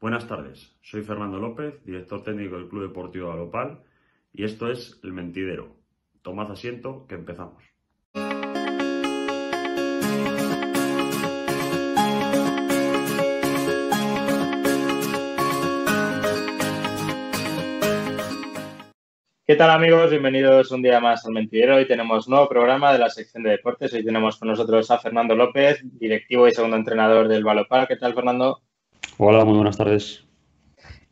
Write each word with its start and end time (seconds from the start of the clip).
Buenas 0.00 0.26
tardes, 0.26 0.74
soy 0.80 1.02
Fernando 1.02 1.38
López, 1.38 1.84
director 1.84 2.22
técnico 2.22 2.56
del 2.56 2.68
Club 2.68 2.84
Deportivo 2.84 3.28
Galopal 3.28 3.82
y 4.32 4.44
esto 4.44 4.70
es 4.70 4.98
El 5.02 5.12
Mentidero. 5.12 5.76
Tomad 6.22 6.50
asiento 6.50 7.04
que 7.06 7.16
empezamos. 7.16 7.62
¿Qué 19.46 19.56
tal 19.56 19.68
amigos? 19.68 20.10
Bienvenidos 20.10 20.70
un 20.70 20.80
día 20.80 20.98
más 21.00 21.26
al 21.26 21.34
Mentidero. 21.34 21.76
Hoy 21.76 21.86
tenemos 21.86 22.26
nuevo 22.26 22.48
programa 22.48 22.94
de 22.94 23.00
la 23.00 23.10
sección 23.10 23.42
de 23.42 23.50
deportes. 23.50 23.92
Hoy 23.92 24.02
tenemos 24.02 24.38
con 24.38 24.48
nosotros 24.48 24.90
a 24.90 24.98
Fernando 24.98 25.34
López, 25.36 25.82
directivo 25.82 26.48
y 26.48 26.52
segundo 26.52 26.78
entrenador 26.78 27.28
del 27.28 27.44
Balopal. 27.44 27.86
¿Qué 27.86 27.96
tal, 27.96 28.14
Fernando? 28.14 28.62
Hola, 29.22 29.44
muy 29.44 29.56
buenas 29.56 29.76
tardes. 29.76 30.26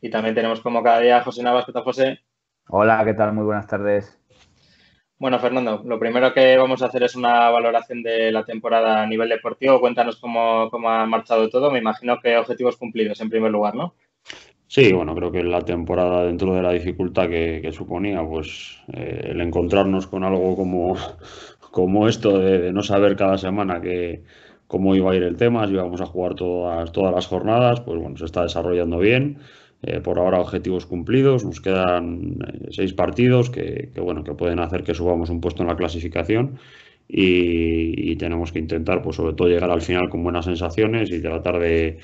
Y 0.01 0.09
también 0.09 0.33
tenemos 0.33 0.61
como 0.61 0.81
cada 0.81 0.99
día 0.99 1.17
a 1.17 1.23
José 1.23 1.43
Navas. 1.43 1.65
¿Qué 1.67 1.71
tal, 1.71 1.83
José? 1.83 2.19
Hola, 2.67 3.05
¿qué 3.05 3.13
tal? 3.13 3.33
Muy 3.33 3.43
buenas 3.43 3.67
tardes. 3.67 4.19
Bueno, 5.19 5.37
Fernando, 5.37 5.83
lo 5.85 5.99
primero 5.99 6.33
que 6.33 6.57
vamos 6.57 6.81
a 6.81 6.87
hacer 6.87 7.03
es 7.03 7.15
una 7.15 7.51
valoración 7.51 8.01
de 8.01 8.31
la 8.31 8.45
temporada 8.45 9.03
a 9.03 9.05
nivel 9.05 9.29
deportivo. 9.29 9.79
Cuéntanos 9.79 10.15
cómo, 10.15 10.71
ha 10.89 11.05
marchado 11.05 11.51
todo. 11.51 11.69
Me 11.69 11.77
imagino 11.77 12.17
que 12.19 12.35
objetivos 12.35 12.77
cumplidos 12.77 13.21
en 13.21 13.29
primer 13.29 13.51
lugar, 13.51 13.75
¿no? 13.75 13.93
Sí, 14.65 14.91
bueno, 14.91 15.13
creo 15.13 15.31
que 15.31 15.43
la 15.43 15.61
temporada 15.61 16.23
dentro 16.23 16.55
de 16.55 16.63
la 16.63 16.71
dificultad 16.71 17.29
que, 17.29 17.69
suponía, 17.71 18.23
pues 18.23 18.79
eh, 18.91 19.27
el 19.29 19.39
encontrarnos 19.39 20.07
con 20.07 20.23
algo 20.23 20.55
como, 20.55 20.97
como 21.69 22.07
esto 22.07 22.39
de 22.39 22.73
no 22.73 22.81
saber 22.81 23.15
cada 23.15 23.37
semana 23.37 23.79
que, 23.79 24.23
cómo 24.69 24.95
iba 24.95 25.11
a 25.11 25.15
ir 25.15 25.23
el 25.23 25.35
tema, 25.35 25.65
si 25.65 25.73
íbamos 25.73 25.99
a 25.99 26.05
jugar 26.05 26.35
todas, 26.35 26.91
todas 26.91 27.11
las 27.11 27.25
jornadas, 27.25 27.81
pues 27.81 27.99
bueno, 27.99 28.15
se 28.17 28.25
está 28.25 28.43
desarrollando 28.43 28.99
bien. 28.99 29.39
Eh, 29.81 29.99
por 29.99 30.19
ahora 30.19 30.39
objetivos 30.39 30.85
cumplidos, 30.85 31.43
nos 31.43 31.59
quedan 31.59 32.37
eh, 32.47 32.67
seis 32.69 32.93
partidos 32.93 33.49
que, 33.49 33.89
bueno, 33.99 34.23
que 34.23 34.33
pueden 34.33 34.59
hacer 34.59 34.83
que 34.83 34.93
subamos 34.93 35.31
un 35.31 35.41
puesto 35.41 35.63
en 35.63 35.69
la 35.69 35.75
clasificación 35.75 36.59
y, 37.07 38.15
tenemos 38.17 38.51
que 38.51 38.59
intentar, 38.59 39.01
pues 39.01 39.15
sobre 39.15 39.33
todo 39.33 39.47
llegar 39.47 39.71
al 39.71 39.81
final 39.81 40.09
con 40.09 40.21
buenas 40.23 40.45
sensaciones 40.45 41.09
y 41.09 41.19
tratar 41.21 41.57
de, 41.57 41.97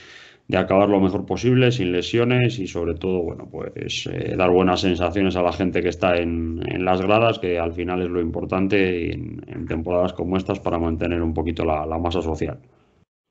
de 0.47 0.57
acabar 0.57 0.89
lo 0.89 0.99
mejor 0.99 1.25
posible, 1.25 1.71
sin 1.71 1.91
lesiones 1.91 2.59
y 2.59 2.67
sobre 2.67 2.93
todo, 2.93 3.23
bueno, 3.23 3.47
pues 3.49 4.07
eh, 4.11 4.35
dar 4.37 4.51
buenas 4.51 4.81
sensaciones 4.81 5.35
a 5.35 5.41
la 5.41 5.51
gente 5.51 5.81
que 5.81 5.89
está 5.89 6.17
en, 6.17 6.61
las 6.85 7.01
gradas, 7.01 7.39
que 7.39 7.57
al 7.57 7.73
final 7.73 8.03
es 8.03 8.09
lo 8.09 8.21
importante 8.21 9.11
en, 9.11 9.65
temporadas 9.67 10.13
como 10.13 10.37
estas 10.37 10.59
para 10.59 10.77
mantener 10.77 11.21
un 11.21 11.33
poquito 11.33 11.65
la, 11.65 11.85
masa 11.97 12.21
social. 12.21 12.59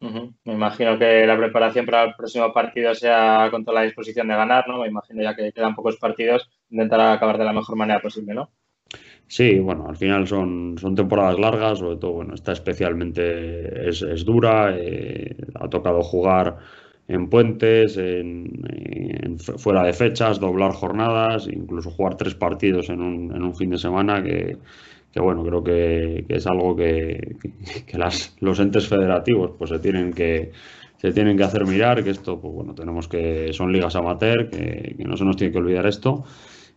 Me 0.00 0.52
imagino 0.52 0.98
que 0.98 1.24
la 1.24 1.36
preparación 1.36 1.86
para 1.86 2.04
el 2.04 2.14
próximo 2.14 2.52
partido 2.52 2.94
sea 2.94 3.48
con 3.50 3.64
toda 3.64 3.80
la 3.80 3.86
disposición 3.86 4.28
de 4.28 4.34
ganar, 4.34 4.68
¿no? 4.68 4.80
Me 4.80 4.88
imagino 4.88 5.22
ya 5.22 5.34
que 5.34 5.50
quedan 5.52 5.74
pocos 5.74 5.96
partidos, 5.96 6.50
intentar 6.68 7.00
acabar 7.00 7.38
de 7.38 7.44
la 7.44 7.54
mejor 7.54 7.76
manera 7.76 8.00
posible, 8.00 8.34
¿no? 8.34 8.50
Sí, 9.26 9.58
bueno, 9.58 9.86
al 9.88 9.96
final 9.96 10.26
son, 10.26 10.76
son 10.78 10.94
temporadas 10.94 11.38
largas, 11.38 11.78
sobre 11.78 11.96
todo, 11.96 12.12
bueno, 12.12 12.34
esta 12.34 12.52
especialmente 12.52 13.88
es, 13.88 14.02
es 14.02 14.24
dura, 14.26 14.74
eh, 14.76 15.34
ha 15.54 15.68
tocado 15.70 16.02
jugar 16.02 16.58
en 17.06 17.28
puentes, 17.28 17.96
en, 17.96 19.38
fuera 19.38 19.82
de 19.84 19.92
fechas, 19.92 20.40
doblar 20.40 20.72
jornadas, 20.72 21.48
incluso 21.48 21.90
jugar 21.90 22.16
tres 22.16 22.34
partidos 22.34 22.88
en 22.88 23.00
un, 23.00 23.34
en 23.34 23.42
un 23.42 23.54
fin 23.54 23.70
de 23.70 23.78
semana 23.78 24.22
que, 24.22 24.56
bueno, 25.16 25.44
creo 25.44 25.62
que, 25.62 26.24
es 26.28 26.46
algo 26.46 26.74
que, 26.76 27.36
las, 27.92 28.36
los 28.40 28.58
entes 28.60 28.88
federativos 28.88 29.52
pues 29.58 29.70
se 29.70 29.78
tienen 29.78 30.12
que 30.12 30.52
se 30.96 31.12
tienen 31.12 31.36
que 31.36 31.44
hacer 31.44 31.66
mirar, 31.66 32.02
que 32.02 32.10
esto, 32.10 32.40
pues 32.40 32.54
bueno, 32.54 32.74
tenemos 32.74 33.08
que, 33.08 33.52
son 33.52 33.70
ligas 33.70 33.94
amateur, 33.94 34.48
que, 34.48 34.94
que 34.96 35.04
no 35.04 35.18
se 35.18 35.24
nos 35.26 35.36
tiene 35.36 35.52
que 35.52 35.58
olvidar 35.58 35.86
esto. 35.86 36.24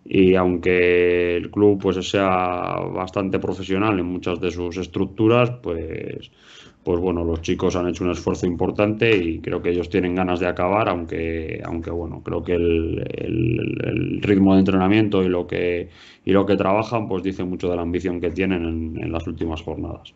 Y 0.03 0.35
aunque 0.35 1.37
el 1.37 1.49
club 1.49 1.79
pues 1.81 2.09
sea 2.09 2.75
bastante 2.93 3.39
profesional 3.39 3.99
en 3.99 4.05
muchas 4.05 4.39
de 4.41 4.51
sus 4.51 4.77
estructuras, 4.77 5.51
pues 5.61 6.29
pues 6.87 7.01
bueno, 7.01 7.25
los 7.25 7.41
chicos 7.41 7.75
han 7.75 7.89
hecho 7.89 8.05
un 8.05 8.11
esfuerzo 8.11 8.45
importante 8.45 9.13
y 9.13 9.41
creo 9.41 9.61
que 9.61 9.71
ellos 9.71 9.89
tienen 9.89 10.15
ganas 10.15 10.39
de 10.39 10.47
acabar, 10.47 10.87
aunque, 10.87 11.61
aunque 11.65 11.91
bueno, 11.91 12.23
creo 12.23 12.41
que 12.41 12.53
el, 12.53 14.21
ritmo 14.21 14.53
de 14.53 14.59
entrenamiento 14.59 15.21
y 15.21 15.27
lo 15.27 15.45
que 15.45 15.89
y 16.23 16.31
lo 16.31 16.45
que 16.45 16.55
trabajan, 16.55 17.09
pues 17.09 17.23
dice 17.23 17.43
mucho 17.43 17.69
de 17.69 17.75
la 17.75 17.81
ambición 17.81 18.21
que 18.21 18.31
tienen 18.31 18.95
en, 18.97 19.11
las 19.11 19.27
últimas 19.27 19.61
jornadas. 19.63 20.13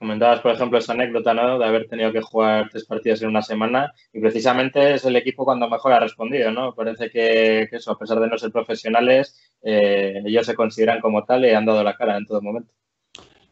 Comentabas, 0.00 0.40
por 0.40 0.50
ejemplo, 0.50 0.78
esa 0.78 0.94
anécdota. 0.94 1.32
De 1.32 1.64
haber 1.64 1.86
tenido 1.86 2.10
que 2.10 2.22
jugar 2.22 2.68
tres 2.68 2.84
partidos 2.84 3.22
en 3.22 3.28
una 3.28 3.42
semana 3.42 3.92
y 4.12 4.18
precisamente 4.18 4.94
es 4.94 5.04
el 5.04 5.14
equipo 5.14 5.44
cuando 5.44 5.70
mejor 5.70 5.92
ha 5.92 6.00
respondido, 6.00 6.50
¿no? 6.50 6.74
Parece 6.74 7.08
que, 7.08 7.68
eso, 7.70 7.92
a 7.92 7.98
pesar 8.00 8.18
de 8.18 8.26
no 8.26 8.36
ser 8.36 8.50
profesionales, 8.50 9.40
eh, 9.62 10.22
ellos 10.26 10.44
se 10.44 10.56
consideran 10.56 11.00
como 11.00 11.22
tal 11.22 11.44
y 11.44 11.50
han 11.50 11.66
dado 11.66 11.84
la 11.84 11.96
cara 11.96 12.16
en 12.16 12.26
todo 12.26 12.42
momento. 12.42 12.72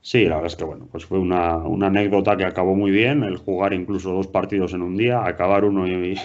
Sí, 0.03 0.25
la 0.25 0.37
verdad 0.37 0.47
es 0.47 0.57
que 0.57 0.65
bueno, 0.65 0.89
pues 0.91 1.05
fue 1.05 1.19
una, 1.19 1.57
anécdota 1.87 2.37
que 2.37 2.45
acabó 2.45 2.75
muy 2.75 2.91
bien, 2.91 3.23
el 3.23 3.37
jugar 3.37 3.75
incluso 3.75 4.13
dos 4.13 4.29
partidos 4.29 4.73
en 4.73 4.83
un 4.83 4.97
día, 4.97 5.25
acabar 5.27 5.65
uno 5.65 5.87
y, 5.87 6.17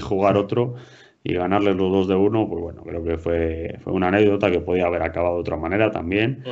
jugar 0.00 0.36
otro 0.36 0.74
y 1.22 1.34
ganarles 1.34 1.76
los 1.76 1.92
dos 1.92 2.08
de 2.08 2.14
uno, 2.14 2.48
pues 2.48 2.62
bueno, 2.62 2.82
creo 2.82 3.04
que 3.04 3.18
fue, 3.18 3.78
fue 3.80 3.92
una 3.92 4.08
anécdota 4.08 4.50
que 4.50 4.60
podía 4.60 4.86
haber 4.86 5.02
acabado 5.02 5.34
de 5.34 5.40
otra 5.42 5.56
manera 5.56 5.90
también. 5.90 6.44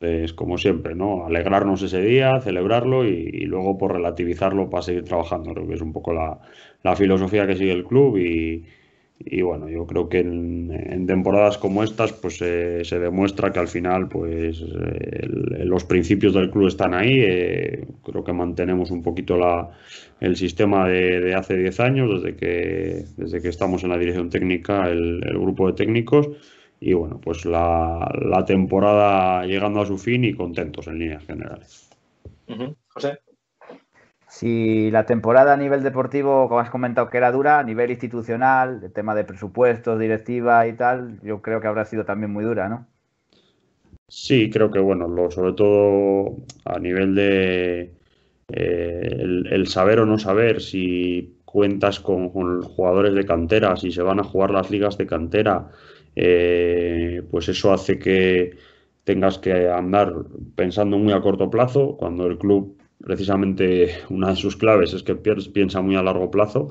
Es 0.00 0.32
como 0.32 0.58
siempre, 0.58 0.94
¿no? 0.94 1.26
Alegrarnos 1.26 1.82
ese 1.82 2.00
día, 2.00 2.40
celebrarlo 2.40 3.04
y, 3.04 3.46
luego 3.46 3.78
por 3.78 3.92
relativizarlo 3.92 4.70
para 4.70 4.82
seguir 4.82 5.04
trabajando. 5.04 5.52
Creo 5.52 5.66
que 5.66 5.74
es 5.74 5.80
un 5.80 5.92
poco 5.92 6.12
la, 6.12 6.40
la 6.82 6.96
filosofía 6.96 7.46
que 7.46 7.56
sigue 7.56 7.72
el 7.72 7.84
club 7.84 8.16
y, 8.16 8.64
y 9.20 9.42
bueno, 9.42 9.68
yo 9.68 9.86
creo 9.86 10.08
que 10.08 10.20
en, 10.20 11.06
temporadas 11.06 11.58
como 11.58 11.82
estas, 11.82 12.12
pues 12.12 12.40
eh, 12.40 12.84
se 12.84 12.98
demuestra 12.98 13.52
que 13.52 13.58
al 13.58 13.68
final, 13.68 14.08
pues 14.08 14.60
los 14.60 15.84
principios 15.84 16.34
del 16.34 16.50
club 16.50 16.68
están 16.68 16.94
ahí. 16.94 17.18
Eh, 17.18 17.86
creo 18.04 18.22
que 18.22 18.32
mantenemos 18.32 18.90
un 18.90 19.02
poquito 19.02 19.36
la, 19.36 19.70
el 20.20 20.36
sistema 20.36 20.88
de, 20.88 21.34
hace 21.34 21.56
10 21.56 21.80
años, 21.80 22.22
desde 22.22 22.36
que, 22.36 23.04
desde 23.16 23.42
que 23.42 23.48
estamos 23.48 23.82
en 23.82 23.90
la 23.90 23.98
dirección 23.98 24.30
técnica, 24.30 24.88
el, 24.88 25.20
grupo 25.20 25.66
de 25.66 25.72
técnicos. 25.72 26.28
Y 26.80 26.92
bueno, 26.92 27.20
pues 27.20 27.44
la, 27.44 28.08
la, 28.22 28.44
temporada 28.44 29.44
llegando 29.44 29.80
a 29.80 29.86
su 29.86 29.98
fin 29.98 30.24
y 30.24 30.32
contentos 30.32 30.86
en 30.86 31.00
líneas 31.00 31.24
generales. 31.26 31.90
José. 32.86 33.18
Si 34.28 34.90
la 34.90 35.06
temporada 35.06 35.54
a 35.54 35.56
nivel 35.56 35.82
deportivo, 35.82 36.48
como 36.48 36.60
has 36.60 36.70
comentado, 36.70 37.08
que 37.08 37.16
era 37.16 37.32
dura, 37.32 37.58
a 37.58 37.62
nivel 37.64 37.90
institucional, 37.90 38.80
el 38.84 38.92
tema 38.92 39.14
de 39.14 39.24
presupuestos, 39.24 39.98
directiva 39.98 40.66
y 40.66 40.74
tal, 40.74 41.18
yo 41.22 41.40
creo 41.40 41.60
que 41.60 41.66
habrá 41.66 41.86
sido 41.86 42.04
también 42.04 42.30
muy 42.32 42.44
dura, 42.44 42.68
¿no? 42.68 42.86
Sí, 44.08 44.50
creo 44.50 44.70
que 44.70 44.78
bueno, 44.78 45.06
lo, 45.06 45.30
sobre 45.30 45.52
todo 45.52 46.36
a 46.64 46.78
nivel 46.78 47.14
de 47.14 47.92
eh, 48.48 49.44
el, 49.50 49.66
saber 49.66 50.00
o 50.00 50.06
no 50.06 50.18
saber 50.18 50.62
si 50.62 51.36
cuentas 51.44 52.00
con, 52.00 52.30
jugadores 52.62 53.14
de 53.14 53.26
cantera, 53.26 53.76
si 53.76 53.92
se 53.92 54.02
van 54.02 54.20
a 54.20 54.24
jugar 54.24 54.50
las 54.50 54.70
ligas 54.70 54.96
de 54.96 55.06
cantera, 55.06 55.68
eh, 56.16 57.22
pues 57.30 57.48
eso 57.48 57.72
hace 57.72 57.98
que 57.98 58.56
tengas 59.04 59.38
que 59.38 59.68
andar 59.68 60.14
pensando 60.54 60.98
muy 60.98 61.12
a 61.12 61.20
corto 61.20 61.50
plazo, 61.50 61.96
cuando 61.98 62.26
el 62.26 62.38
club 62.38 62.77
precisamente 63.02 64.00
una 64.10 64.30
de 64.30 64.36
sus 64.36 64.56
claves 64.56 64.92
es 64.92 65.02
que 65.02 65.14
piensa 65.14 65.80
muy 65.80 65.96
a 65.96 66.02
largo 66.02 66.30
plazo 66.30 66.70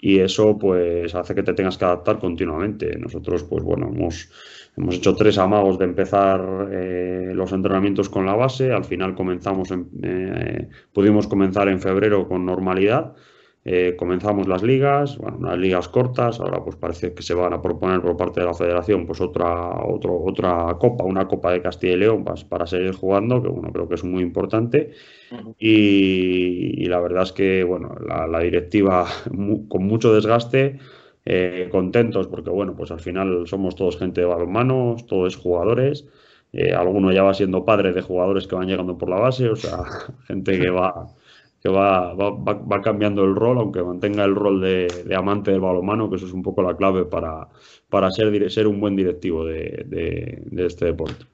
y 0.00 0.18
eso 0.18 0.58
pues 0.58 1.14
hace 1.14 1.34
que 1.34 1.42
te 1.42 1.54
tengas 1.54 1.76
que 1.76 1.84
adaptar 1.84 2.18
continuamente. 2.18 2.96
Nosotros 2.98 3.44
pues 3.44 3.62
bueno, 3.62 3.88
hemos, 3.88 4.30
hemos 4.76 4.96
hecho 4.96 5.14
tres 5.14 5.38
amagos 5.38 5.78
de 5.78 5.84
empezar 5.84 6.68
eh, 6.72 7.32
los 7.34 7.52
entrenamientos 7.52 8.08
con 8.08 8.26
la 8.26 8.34
base, 8.34 8.72
al 8.72 8.84
final 8.84 9.14
comenzamos 9.14 9.68
eh, 10.02 10.68
pudimos 10.92 11.26
comenzar 11.26 11.68
en 11.68 11.80
febrero 11.80 12.26
con 12.26 12.46
normalidad 12.46 13.14
eh, 13.62 13.94
comenzamos 13.98 14.48
las 14.48 14.62
ligas, 14.62 15.18
bueno, 15.18 15.36
unas 15.36 15.58
ligas 15.58 15.86
cortas, 15.88 16.40
ahora 16.40 16.64
pues 16.64 16.76
parece 16.76 17.12
que 17.12 17.22
se 17.22 17.34
van 17.34 17.52
a 17.52 17.60
proponer 17.60 18.00
por 18.00 18.16
parte 18.16 18.40
de 18.40 18.46
la 18.46 18.54
federación 18.54 19.04
pues 19.04 19.20
otra, 19.20 19.84
otra 19.84 20.78
copa, 20.78 21.04
una 21.04 21.28
copa 21.28 21.52
de 21.52 21.60
Castilla 21.60 21.92
y 21.92 21.96
León 21.98 22.24
para, 22.24 22.66
seguir 22.66 22.94
jugando, 22.94 23.42
que 23.42 23.48
bueno, 23.48 23.70
creo 23.70 23.86
que 23.86 23.96
es 23.96 24.04
muy 24.04 24.22
importante. 24.22 24.92
y, 25.58 26.86
la 26.86 27.00
verdad 27.00 27.24
es 27.24 27.32
que 27.32 27.62
bueno, 27.62 27.94
la, 28.00 28.40
directiva 28.40 29.06
con 29.68 29.86
mucho 29.86 30.14
desgaste, 30.14 30.78
eh, 31.26 31.68
contentos 31.70 32.28
porque 32.28 32.48
bueno, 32.48 32.74
pues 32.74 32.90
al 32.90 33.00
final 33.00 33.46
somos 33.46 33.76
todos 33.76 33.98
gente 33.98 34.22
de 34.22 34.26
balonmano, 34.26 34.96
todos 35.06 35.36
jugadores. 35.36 36.06
Eh, 36.52 36.72
alguno 36.72 37.12
ya 37.12 37.22
va 37.22 37.34
siendo 37.34 37.64
padre 37.64 37.92
de 37.92 38.02
jugadores 38.02 38.46
que 38.48 38.56
van 38.56 38.66
llegando 38.66 38.98
por 38.98 39.08
la 39.08 39.20
base, 39.20 39.48
o 39.48 39.56
sea, 39.56 39.84
gente 40.26 40.58
que 40.58 40.70
va 40.70 41.14
que 41.60 41.68
va, 41.68 42.14
va, 42.14 42.30
va, 42.30 42.80
cambiando 42.80 43.24
el 43.24 43.34
rol, 43.34 43.58
aunque 43.58 43.82
mantenga 43.82 44.24
el 44.24 44.34
rol 44.34 44.60
de, 44.60 45.14
amante 45.16 45.50
del 45.50 45.60
balonmano, 45.60 46.08
que 46.08 46.16
eso 46.16 46.26
es 46.26 46.32
un 46.32 46.42
poco 46.42 46.62
la 46.62 46.76
clave 46.76 47.04
para, 47.04 47.48
para 47.88 48.10
ser, 48.10 48.50
ser 48.50 48.66
un 48.66 48.80
buen 48.80 48.96
directivo 48.96 49.44
de, 49.44 50.42
este 50.56 50.86
deporte. 50.86 51.26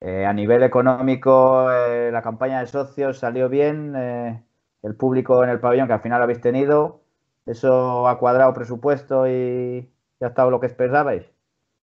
Eh, 0.00 0.24
a 0.24 0.32
nivel 0.32 0.62
económico, 0.62 1.70
eh, 1.70 2.10
la 2.12 2.22
campaña 2.22 2.60
de 2.60 2.66
socios 2.66 3.18
salió 3.18 3.48
bien, 3.48 3.94
eh, 3.96 4.42
el 4.82 4.94
público 4.94 5.42
en 5.44 5.50
el 5.50 5.60
pabellón 5.60 5.86
que 5.86 5.94
al 5.94 6.02
final 6.02 6.22
habéis 6.22 6.40
tenido, 6.40 7.00
¿Eso 7.46 8.08
ha 8.08 8.18
cuadrado 8.18 8.52
presupuesto 8.52 9.28
y 9.28 9.88
ya 10.20 10.26
ha 10.26 10.30
estado 10.30 10.50
lo 10.50 10.58
que 10.58 10.66
esperabais? 10.66 11.24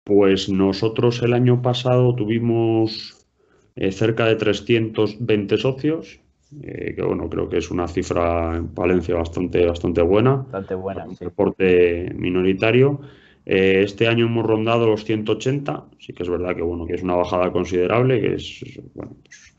Pues 0.03 0.49
nosotros 0.49 1.21
el 1.23 1.33
año 1.33 1.61
pasado 1.61 2.15
tuvimos 2.15 3.27
eh, 3.75 3.91
cerca 3.91 4.25
de 4.25 4.35
320 4.35 5.57
socios, 5.57 6.21
eh, 6.61 6.93
que 6.95 7.01
bueno, 7.01 7.29
creo 7.29 7.49
que 7.49 7.57
es 7.57 7.71
una 7.71 7.87
cifra 7.87 8.55
en 8.55 8.73
Valencia 8.73 9.15
bastante, 9.15 9.65
bastante 9.65 10.01
buena. 10.01 10.35
Bastante 10.35 10.75
buena, 10.75 11.05
un 11.05 11.15
deporte 11.15 12.13
minoritario. 12.15 13.01
Eh, 13.49 13.83
este 13.83 14.09
año 14.09 14.25
hemos 14.25 14.45
rondado 14.45 14.87
los 14.87 15.05
180, 15.05 15.85
sí 15.99 16.11
que 16.11 16.23
es 16.23 16.29
verdad 16.29 16.53
que 16.53 16.61
bueno, 16.61 16.85
que 16.85 16.95
es 16.95 17.01
una 17.01 17.15
bajada 17.15 17.49
considerable, 17.53 18.19
que 18.19 18.33
es 18.35 18.81
bueno, 18.93 19.15
pues, 19.23 19.55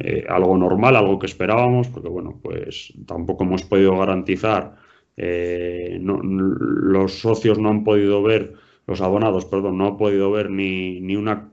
eh, 0.00 0.26
algo 0.28 0.54
normal, 0.58 0.96
algo 0.96 1.18
que 1.18 1.24
esperábamos, 1.24 1.88
porque 1.88 2.10
bueno, 2.10 2.38
pues 2.42 2.92
tampoco 3.06 3.44
hemos 3.44 3.62
podido 3.64 3.96
garantizar, 3.96 4.76
eh, 5.16 5.98
los 5.98 7.12
socios 7.14 7.58
no 7.58 7.70
han 7.70 7.84
podido 7.84 8.22
ver, 8.22 8.52
los 8.86 9.00
abonados, 9.00 9.46
perdón, 9.46 9.78
no 9.78 9.86
han 9.86 9.96
podido 9.96 10.30
ver 10.30 10.50
ni, 10.50 11.00
ni 11.00 11.16
una 11.16 11.48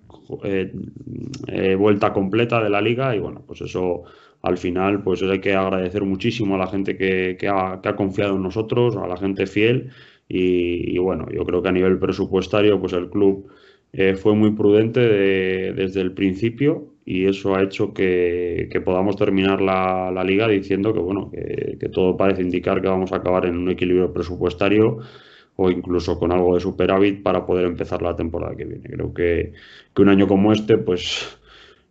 vuelta 1.78 2.12
completa 2.12 2.62
de 2.62 2.70
la 2.70 2.82
liga 2.82 3.16
y 3.16 3.20
bueno, 3.20 3.42
pues 3.48 3.62
eso 3.62 4.04
al 4.42 4.58
final 4.58 5.04
pues 5.04 5.22
hay 5.24 5.40
que 5.42 5.54
agradecer 5.54 6.04
muchísimo 6.04 6.56
a 6.56 6.58
la 6.60 6.68
gente 6.68 6.98
que, 6.98 7.38
que, 7.40 7.48
ha, 7.48 7.82
confiado 7.96 8.36
en 8.36 8.44
nosotros, 8.44 8.96
a 8.96 9.08
la 9.08 9.18
gente 9.18 9.46
fiel 9.48 9.92
y, 10.28 10.98
bueno, 11.00 11.28
yo 11.32 11.44
creo 11.44 11.62
que 11.64 11.70
a 11.70 11.72
nivel 11.72 11.98
presupuestario, 11.98 12.80
pues 12.80 12.94
el 12.94 13.10
club 13.10 13.48
eh, 13.94 14.16
fue 14.16 14.36
muy 14.36 14.52
prudente 14.52 15.00
desde 15.00 16.02
el 16.02 16.14
principio 16.14 16.94
y 17.04 17.26
eso 17.26 17.56
ha 17.56 17.64
hecho 17.64 17.94
que, 17.94 18.70
podamos 18.86 19.16
terminar 19.16 19.62
la, 19.62 20.24
liga 20.24 20.48
diciendo 20.48 20.94
que 20.94 21.00
bueno, 21.00 21.32
que, 21.32 21.90
todo 21.90 22.16
parece 22.16 22.44
indicar 22.44 22.82
que 22.82 22.88
vamos 22.88 23.12
a 23.12 23.18
acabar 23.18 23.48
en 23.48 23.58
un 23.58 23.70
equilibrio 23.72 24.14
presupuestario 24.14 25.00
o 25.56 25.72
incluso 25.72 26.18
con 26.20 26.32
algo 26.32 26.54
de 26.54 26.62
superávit 26.62 27.24
para 27.24 27.46
poder 27.46 27.66
empezar 27.66 28.02
la 28.02 28.16
temporada 28.16 28.56
que 28.56 28.66
viene. 28.66 28.88
Creo 28.88 29.14
que, 29.14 29.54
que 29.94 30.02
un 30.02 30.10
año 30.10 30.28
como 30.28 30.54
este, 30.54 30.78
pues 30.78 31.39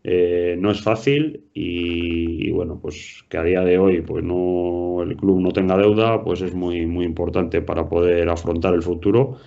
eh, 0.05 0.57
no 0.59 0.71
es 0.71 0.81
fácil 0.83 1.49
y, 1.53 2.51
bueno, 2.53 2.79
pues 2.81 3.25
que 3.29 3.39
a 3.39 3.43
día 3.43 3.63
de 3.63 3.79
hoy 3.79 4.01
pues 4.01 4.25
no 4.25 5.03
el 5.03 5.17
club 5.17 5.41
no 5.41 5.51
tenga 5.53 5.77
deuda, 5.77 6.23
pues 6.23 6.41
es 6.41 6.55
muy 6.55 6.87
muy 6.87 7.05
importante 7.05 7.61
para 7.63 7.89
poder 7.89 8.29
afrontar 8.29 8.75
el 8.75 8.83
futuro, 8.83 9.39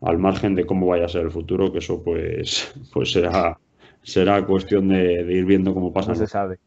al 0.00 0.18
margen 0.18 0.54
de 0.54 0.64
cómo 0.66 0.86
vaya 0.86 1.06
a 1.06 1.08
ser 1.08 1.22
el 1.22 1.30
futuro, 1.30 1.72
que 1.72 1.78
eso 1.78 2.02
pues 2.02 2.74
pues 2.92 3.12
será 3.12 3.58
será 4.02 4.44
cuestión 4.46 4.88
de, 4.88 5.22
ir 5.32 5.44
viendo 5.44 5.74
cómo 5.74 5.92
pasa. 5.92 6.10
No 6.10 6.16
se 6.16 6.26
sabe. 6.26 6.58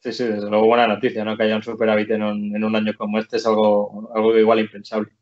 Sí, 0.00 0.12
sí, 0.12 0.24
desde 0.24 0.50
luego 0.50 0.66
buena 0.66 0.88
noticia, 0.88 1.24
¿no? 1.24 1.36
Que 1.36 1.44
haya 1.44 1.54
un 1.54 1.62
superávit 1.62 2.10
en 2.10 2.24
un, 2.24 2.56
en 2.56 2.64
un 2.64 2.74
año 2.74 2.92
como 2.98 3.20
este 3.20 3.36
es 3.36 3.46
algo, 3.46 4.10
algo 4.12 4.36
igual 4.36 4.58
impensable. 4.58 5.12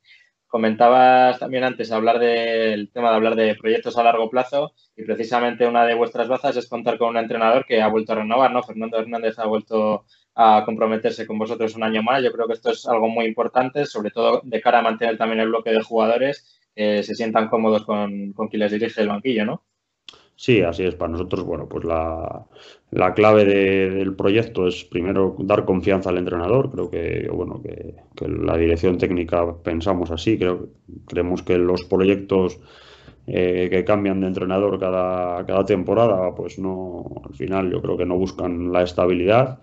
Comentabas 0.50 1.38
también 1.38 1.62
antes 1.62 1.92
hablar 1.92 2.18
del 2.18 2.90
tema 2.90 3.10
de 3.10 3.16
hablar 3.16 3.36
de 3.36 3.54
proyectos 3.54 3.96
a 3.96 4.02
largo 4.02 4.28
plazo 4.28 4.72
y 4.96 5.04
precisamente 5.04 5.64
una 5.64 5.86
de 5.86 5.94
vuestras 5.94 6.26
bazas 6.26 6.56
es 6.56 6.68
contar 6.68 6.98
con 6.98 7.10
un 7.10 7.18
entrenador 7.18 7.64
que 7.64 7.80
ha 7.80 7.86
vuelto 7.86 8.12
a 8.12 8.16
renovar, 8.16 8.50
¿no? 8.50 8.60
Fernando 8.64 8.98
Hernández 8.98 9.38
ha 9.38 9.46
vuelto 9.46 10.06
a 10.34 10.64
comprometerse 10.64 11.24
con 11.24 11.38
vosotros 11.38 11.76
un 11.76 11.84
año 11.84 12.02
más. 12.02 12.24
Yo 12.24 12.32
creo 12.32 12.48
que 12.48 12.54
esto 12.54 12.72
es 12.72 12.84
algo 12.88 13.08
muy 13.08 13.26
importante, 13.26 13.86
sobre 13.86 14.10
todo 14.10 14.40
de 14.42 14.60
cara 14.60 14.80
a 14.80 14.82
mantener 14.82 15.16
también 15.16 15.38
el 15.38 15.50
bloque 15.50 15.70
de 15.70 15.82
jugadores 15.84 16.60
que 16.74 17.04
se 17.04 17.14
sientan 17.14 17.48
cómodos 17.48 17.84
con, 17.84 18.32
con 18.32 18.48
quien 18.48 18.60
les 18.60 18.72
dirige 18.72 19.02
el 19.02 19.08
banquillo, 19.08 19.44
¿no? 19.44 19.62
Sí, 20.40 20.62
así 20.62 20.84
es. 20.84 20.94
Para 20.94 21.12
nosotros, 21.12 21.44
bueno, 21.44 21.68
pues 21.68 21.84
la, 21.84 22.46
clave 23.14 23.44
del 23.44 24.16
proyecto 24.16 24.66
es 24.66 24.84
primero 24.86 25.36
dar 25.40 25.66
confianza 25.66 26.08
al 26.08 26.16
entrenador. 26.16 26.70
Creo 26.70 26.90
que, 26.90 27.28
bueno, 27.30 27.60
que, 27.62 27.96
la 28.26 28.56
dirección 28.56 28.96
técnica 28.96 29.54
pensamos 29.62 30.10
así. 30.10 30.38
Creo, 30.38 30.70
creemos 31.06 31.42
que 31.42 31.58
los 31.58 31.84
proyectos 31.84 32.58
eh, 33.26 33.68
que 33.70 33.84
cambian 33.84 34.22
de 34.22 34.28
entrenador 34.28 34.80
cada, 34.80 35.44
cada 35.44 35.66
temporada, 35.66 36.34
pues 36.34 36.58
no, 36.58 37.04
al 37.22 37.34
final 37.34 37.70
yo 37.70 37.82
creo 37.82 37.98
que 37.98 38.06
no 38.06 38.16
buscan 38.16 38.72
la 38.72 38.82
estabilidad. 38.82 39.60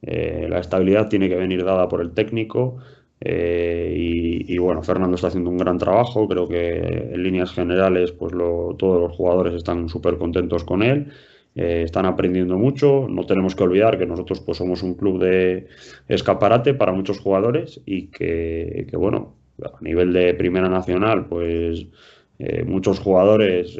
Eh, 0.00 0.46
la 0.48 0.60
estabilidad 0.60 1.08
tiene 1.08 1.28
que 1.28 1.34
venir 1.36 1.64
dada 1.64 1.88
por 1.88 2.00
el 2.02 2.12
técnico. 2.12 2.76
Eh, 3.22 4.44
y, 4.48 4.58
bueno, 4.58 4.82
Fernando 4.82 5.14
está 5.14 5.28
haciendo 5.28 5.50
un 5.50 5.58
gran 5.58 5.78
trabajo, 5.78 6.26
creo 6.26 6.48
que 6.48 6.78
en 7.12 7.22
líneas 7.22 7.52
generales 7.52 8.12
pues 8.12 8.32
todos 8.32 9.00
los 9.00 9.12
jugadores 9.16 9.54
están 9.54 9.88
súper 9.88 10.16
contentos 10.16 10.64
con 10.64 10.82
él, 10.82 11.12
eh, 11.54 11.82
están 11.84 12.06
aprendiendo 12.06 12.56
mucho, 12.56 13.06
no 13.10 13.26
tenemos 13.26 13.54
que 13.54 13.64
olvidar 13.64 13.98
que 13.98 14.06
nosotros 14.06 14.40
pues 14.40 14.58
somos 14.58 14.82
un 14.82 14.94
club 14.94 15.22
de 15.22 15.68
escaparate 16.08 16.72
para 16.74 16.92
muchos 16.92 17.20
jugadores 17.20 17.80
y 17.84 18.06
que, 18.06 18.86
bueno, 18.94 19.34
a 19.62 19.82
nivel 19.82 20.12
de 20.14 20.32
Primera 20.34 20.68
Nacional 20.70 21.26
pues 21.26 21.86
eh, 22.38 22.64
muchos 22.64 22.98
jugadores 23.00 23.76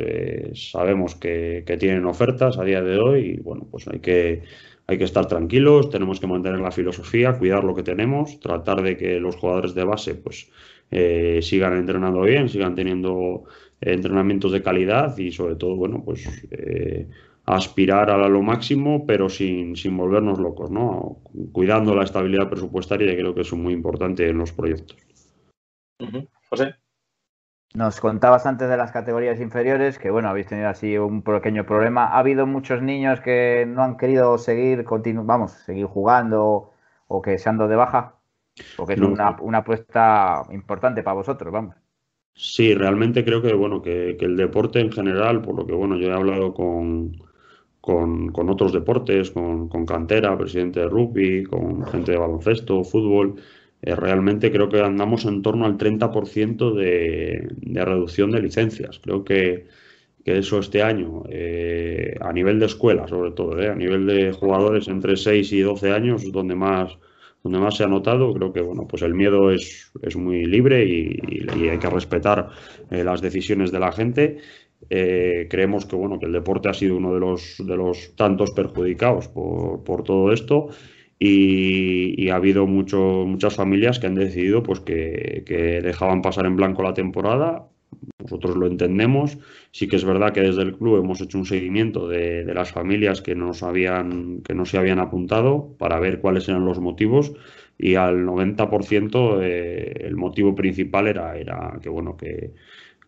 sabemos 0.55 1.15
que, 1.15 1.65
que 1.67 1.79
tienen 1.79 2.05
ofertas 2.05 2.59
a 2.59 2.65
día 2.65 2.83
de 2.83 2.99
hoy 2.99 3.21
y 3.39 3.41
bueno, 3.41 3.67
pues 3.71 3.89
hay 3.89 4.01
que 4.01 4.43
hay 4.91 4.99
que 4.99 5.05
estar 5.05 5.27
tranquilos, 5.27 5.89
tenemos 5.89 6.19
que 6.19 6.27
mantener 6.27 6.59
la 6.59 6.73
filosofía, 6.73 7.39
cuidar 7.39 7.63
lo 7.63 7.77
que 7.77 7.85
tenemos, 7.85 8.41
tratar 8.41 8.83
de 8.83 8.97
que 8.97 9.21
los 9.21 9.37
jugadores 9.37 9.73
de 9.73 9.85
base 9.85 10.17
pues 10.17 10.51
eh, 10.91 11.39
sigan 11.43 11.77
entrenando 11.77 12.23
bien, 12.23 12.49
sigan 12.49 12.75
teniendo 12.75 13.45
eh, 13.81 13.93
entrenamientos 13.93 14.51
de 14.51 14.65
calidad 14.65 15.17
y 15.17 15.31
sobre 15.31 15.55
todo, 15.55 15.77
bueno, 15.77 16.03
pues 16.05 16.27
eh, 16.51 17.07
aspirar 17.47 18.11
a 18.11 18.29
lo 18.29 18.43
máximo, 18.43 19.07
pero 19.07 19.29
sin, 19.29 19.77
sin 19.77 19.97
volvernos 19.97 20.41
locos, 20.41 20.73
¿no? 20.73 21.19
Cuidando 21.53 21.95
la 21.95 22.03
estabilidad 22.03 22.51
presupuestaria, 22.51 23.13
que 23.13 23.21
creo 23.21 23.33
que 23.33 23.43
es 23.43 23.53
muy 23.53 23.73
importante 23.73 24.29
en 24.29 24.39
los 24.39 24.51
proyectos. 24.51 24.97
José. 26.49 26.75
Nos 27.73 28.01
contabas 28.01 28.47
antes 28.47 28.69
de 28.69 28.77
las 28.77 28.91
categorías 28.91 29.41
inferiores 29.41 29.99
que, 29.99 30.11
bueno, 30.11 30.29
habéis 30.29 30.49
tenido 30.49 30.69
así 30.69 30.99
un 30.99 31.23
pequeño 31.23 31.65
problema. 31.65 32.07
¿Ha 32.07 32.19
habido 32.19 32.45
muchos 32.45 32.83
niños 32.83 33.21
que 33.21 33.65
no 33.69 33.85
han 33.85 33.97
querido 33.97 34.39
seguir, 34.39 34.85
vamos, 35.23 35.53
seguir 35.53 35.87
jugando 35.87 36.73
o 37.07 37.23
que 37.23 37.39
se 37.39 37.49
han 37.49 37.59
dado 37.59 37.71
de 37.71 37.77
baja? 37.77 38.17
Porque 38.77 38.95
es 38.95 39.01
una, 39.01 39.59
apuesta 39.59 40.43
importante 40.51 41.05
para 41.05 41.15
vosotros, 41.15 41.53
vamos. 41.53 41.77
Sí, 42.35 42.75
realmente 42.75 43.25
creo 43.25 43.41
que, 43.41 43.53
bueno, 43.53 43.81
que, 43.81 44.17
el 44.19 44.37
deporte 44.37 44.81
en 44.81 44.91
general, 44.91 45.41
por 45.41 45.55
lo 45.55 45.65
que, 45.65 45.73
bueno, 45.73 45.97
yo 45.97 46.09
he 46.09 46.13
hablado 46.13 46.53
con, 46.53 47.13
con, 47.81 48.51
otros 48.51 48.73
deportes, 48.73 49.31
con, 49.31 49.69
con 49.69 49.87
cantera, 49.87 50.37
presidente 50.37 50.81
de 50.81 50.89
rugby, 50.89 51.45
con 51.45 51.87
gente 51.87 52.13
de 52.13 52.19
baloncesto, 52.19 52.83
fútbol, 52.83 53.37
eh, 53.83 53.95
realmente 53.97 54.53
creo 54.53 54.69
que 54.69 54.81
andamos 54.81 55.25
en 55.25 55.43
torno 55.43 55.65
al 55.65 55.79
30% 55.79 56.75
de, 56.75 57.49
de, 57.51 57.85
reducción 57.85 58.31
de 58.31 58.43
licencias. 58.43 59.01
Creo 59.03 59.25
que, 59.25 59.67
eso 60.23 60.61
este 60.61 60.81
año, 60.81 61.25
eh, 61.29 62.15
a 62.21 62.33
nivel 62.33 62.61
de 62.61 62.67
escuela 62.67 63.09
sobre 63.09 63.33
todo, 63.33 63.61
eh, 63.61 63.69
a 63.69 63.75
nivel 63.75 64.07
de 64.07 64.33
jugadores 64.33 64.87
entre 64.87 65.17
6 65.17 65.53
y 65.53 65.61
12 65.61 65.91
años, 65.91 66.31
donde 66.31 66.55
más, 66.55 66.97
donde 67.43 67.59
más 67.59 67.77
se 67.77 67.83
ha 67.83 67.89
notado, 67.89 68.33
creo 68.35 68.53
que 68.53 68.61
bueno, 68.61 68.87
pues 68.87 69.03
el 69.03 69.15
miedo 69.15 69.51
es, 69.51 69.91
es 70.03 70.15
muy 70.15 70.45
libre 70.45 70.85
y, 70.85 71.69
hay 71.69 71.79
que 71.79 71.91
respetar 71.91 72.51
las 72.91 73.21
decisiones 73.21 73.73
de 73.73 73.81
la 73.81 73.91
gente. 73.91 74.39
creemos 74.89 75.85
que 75.87 75.97
bueno 75.97 76.21
que 76.21 76.27
el 76.27 76.33
deporte 76.33 76.69
ha 76.69 76.75
sido 76.75 76.97
uno 76.97 77.13
de 77.13 77.21
los, 77.21 77.57
de 77.59 77.77
los 77.77 78.15
tantos 78.15 78.53
perjudicados 78.53 79.27
por, 79.29 79.83
por 79.83 80.05
todo 80.05 80.33
esto 80.33 80.69
y, 81.23 82.31
ha 82.31 82.37
habido 82.37 82.67
mucho, 82.67 83.25
muchas 83.27 83.55
familias 83.55 83.99
que 83.99 84.07
han 84.07 84.15
decidido 84.15 84.63
pues, 84.63 84.81
que, 84.81 85.45
dejaban 85.83 86.23
pasar 86.23 86.47
en 86.47 86.57
blanco 86.57 86.83
la 86.83 86.95
temporada. 86.95 87.69
Nosotros 88.19 88.57
lo 88.57 88.67
entendemos. 88.67 89.37
Sí 89.71 89.87
que 89.87 89.97
es 89.97 90.05
verdad 90.05 90.33
que 90.33 90.41
desde 90.41 90.63
el 90.63 90.77
club 90.77 90.99
hemos 90.99 91.21
hecho 91.21 91.37
un 91.37 91.45
seguimiento 91.45 92.09
de, 92.09 92.45
las 92.55 92.73
familias 92.73 93.21
que, 93.21 93.35
nos 93.35 93.63
habían, 93.63 94.41
que 94.43 94.55
no 94.55 94.65
se 94.65 94.79
habían 94.79 94.99
apuntado 94.99 95.75
para 95.79 96.01
ver 96.01 96.21
cuáles 96.21 96.49
eran 96.49 96.65
los 96.65 96.81
motivos 96.81 97.33
y 97.77 97.97
al 97.97 98.25
90% 98.27 99.41
eh, 99.43 99.93
el 100.07 100.17
motivo 100.17 100.55
principal 100.55 101.07
era, 101.07 101.37
era 101.37 101.79
que, 101.83 101.91
bueno, 101.91 102.17
que, 102.17 102.53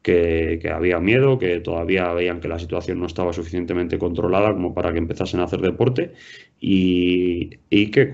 que, 0.03 0.61
había 0.73 0.99
miedo, 0.99 1.39
que 1.39 1.61
todavía 1.61 2.13
veían 2.13 2.41
que 2.41 2.49
la 2.49 2.59
situación 2.59 2.99
no 3.01 3.07
estaba 3.07 3.33
suficientemente 3.33 3.99
controlada 3.99 4.53
como 4.53 4.75
para 4.75 4.93
que 4.93 4.99
empezasen 4.99 5.41
a 5.41 5.45
hacer 5.45 5.61
deporte 5.61 6.13
y, 6.61 7.51
que 7.91 8.13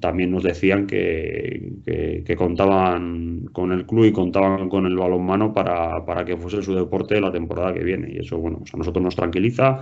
también 0.00 0.32
nos 0.32 0.42
decían 0.42 0.86
que, 0.86 2.34
contaban 2.36 3.46
con 3.52 3.72
el 3.72 3.86
club 3.86 4.06
y 4.06 4.12
contaban 4.12 4.68
con 4.68 4.86
el 4.86 4.96
balonmano 4.96 5.54
para, 5.54 6.04
para 6.04 6.24
que 6.24 6.36
fuese 6.36 6.62
su 6.62 6.74
deporte 6.74 7.20
la 7.20 7.32
temporada 7.32 7.72
que 7.72 7.84
viene. 7.84 8.12
Y 8.12 8.18
eso, 8.18 8.38
bueno, 8.38 8.58
pues 8.58 8.74
a 8.74 8.78
nosotros 8.78 9.04
nos 9.04 9.16
tranquiliza. 9.16 9.80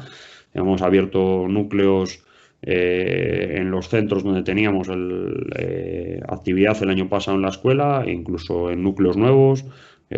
Hemos 0.53 0.83
abierto 0.83 1.47
núcleos 1.49 2.23
eh, 2.63 3.55
en 3.57 3.71
los 3.71 3.89
centros 3.89 4.23
donde 4.23 4.43
teníamos 4.43 4.89
el, 4.89 5.51
eh, 5.57 6.21
actividad 6.29 6.77
el 6.83 6.91
año 6.91 7.09
pasado 7.09 7.37
en 7.37 7.43
la 7.43 7.49
escuela, 7.49 8.05
incluso 8.07 8.71
en 8.71 8.83
núcleos 8.83 9.17
nuevos 9.17 9.65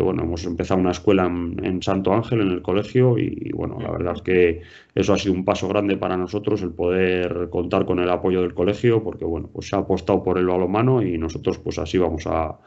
bueno, 0.01 0.23
hemos 0.23 0.43
empezado 0.45 0.79
una 0.79 0.91
escuela 0.91 1.25
en, 1.25 1.81
Santo 1.83 2.13
Ángel, 2.13 2.41
en 2.41 2.51
el 2.51 2.61
colegio, 2.63 3.17
y, 3.19 3.51
bueno, 3.53 3.77
la 3.79 3.91
verdad 3.91 4.13
es 4.15 4.21
que 4.23 4.61
eso 4.95 5.13
ha 5.13 5.17
sido 5.17 5.35
un 5.35 5.45
paso 5.45 5.67
grande 5.67 5.97
para 5.97 6.17
nosotros, 6.17 6.63
el 6.63 6.71
poder 6.71 7.49
contar 7.51 7.85
con 7.85 7.99
el 7.99 8.09
apoyo 8.09 8.41
del 8.41 8.55
colegio, 8.55 9.03
porque 9.03 9.25
bueno, 9.25 9.49
pues 9.53 9.69
se 9.69 9.75
ha 9.75 9.79
apostado 9.79 10.23
por 10.23 10.39
el 10.39 10.47
balonmano 10.47 11.03
y 11.03 11.17
nosotros 11.19 11.59
pues 11.59 11.77
así 11.77 11.99
vamos 11.99 12.25
a, 12.25 12.57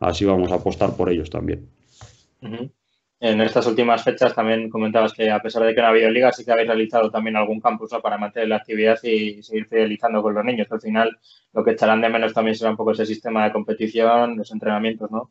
así 0.00 0.24
vamos 0.24 0.50
a 0.50 0.56
apostar 0.56 0.96
por 0.96 1.08
ellos 1.08 1.30
también. 1.30 1.68
En 3.20 3.40
estas 3.40 3.64
últimas 3.68 4.02
fechas 4.02 4.34
también 4.34 4.68
comentabas 4.68 5.12
que 5.12 5.30
a 5.30 5.38
pesar 5.40 5.62
de 5.62 5.76
que 5.76 5.80
no 5.80 5.86
ha 5.86 5.90
habido 5.90 6.10
liga, 6.10 6.32
sí 6.32 6.44
que 6.44 6.50
habéis 6.50 6.66
realizado 6.66 7.08
también 7.08 7.36
algún 7.36 7.60
campus 7.60 7.90
para 8.02 8.18
mantener 8.18 8.48
la 8.48 8.56
actividad 8.56 8.98
y 9.04 9.40
seguir 9.44 9.66
fidelizando 9.66 10.20
con 10.20 10.34
los 10.34 10.44
niños. 10.44 10.66
Al 10.72 10.80
final, 10.80 11.16
lo 11.52 11.62
que 11.62 11.70
echarán 11.70 12.00
de 12.00 12.08
menos 12.08 12.34
también 12.34 12.56
será 12.56 12.72
un 12.72 12.76
poco 12.76 12.90
ese 12.90 13.06
sistema 13.06 13.44
de 13.44 13.52
competición, 13.52 14.36
los 14.36 14.50
entrenamientos, 14.50 15.08
¿no? 15.12 15.30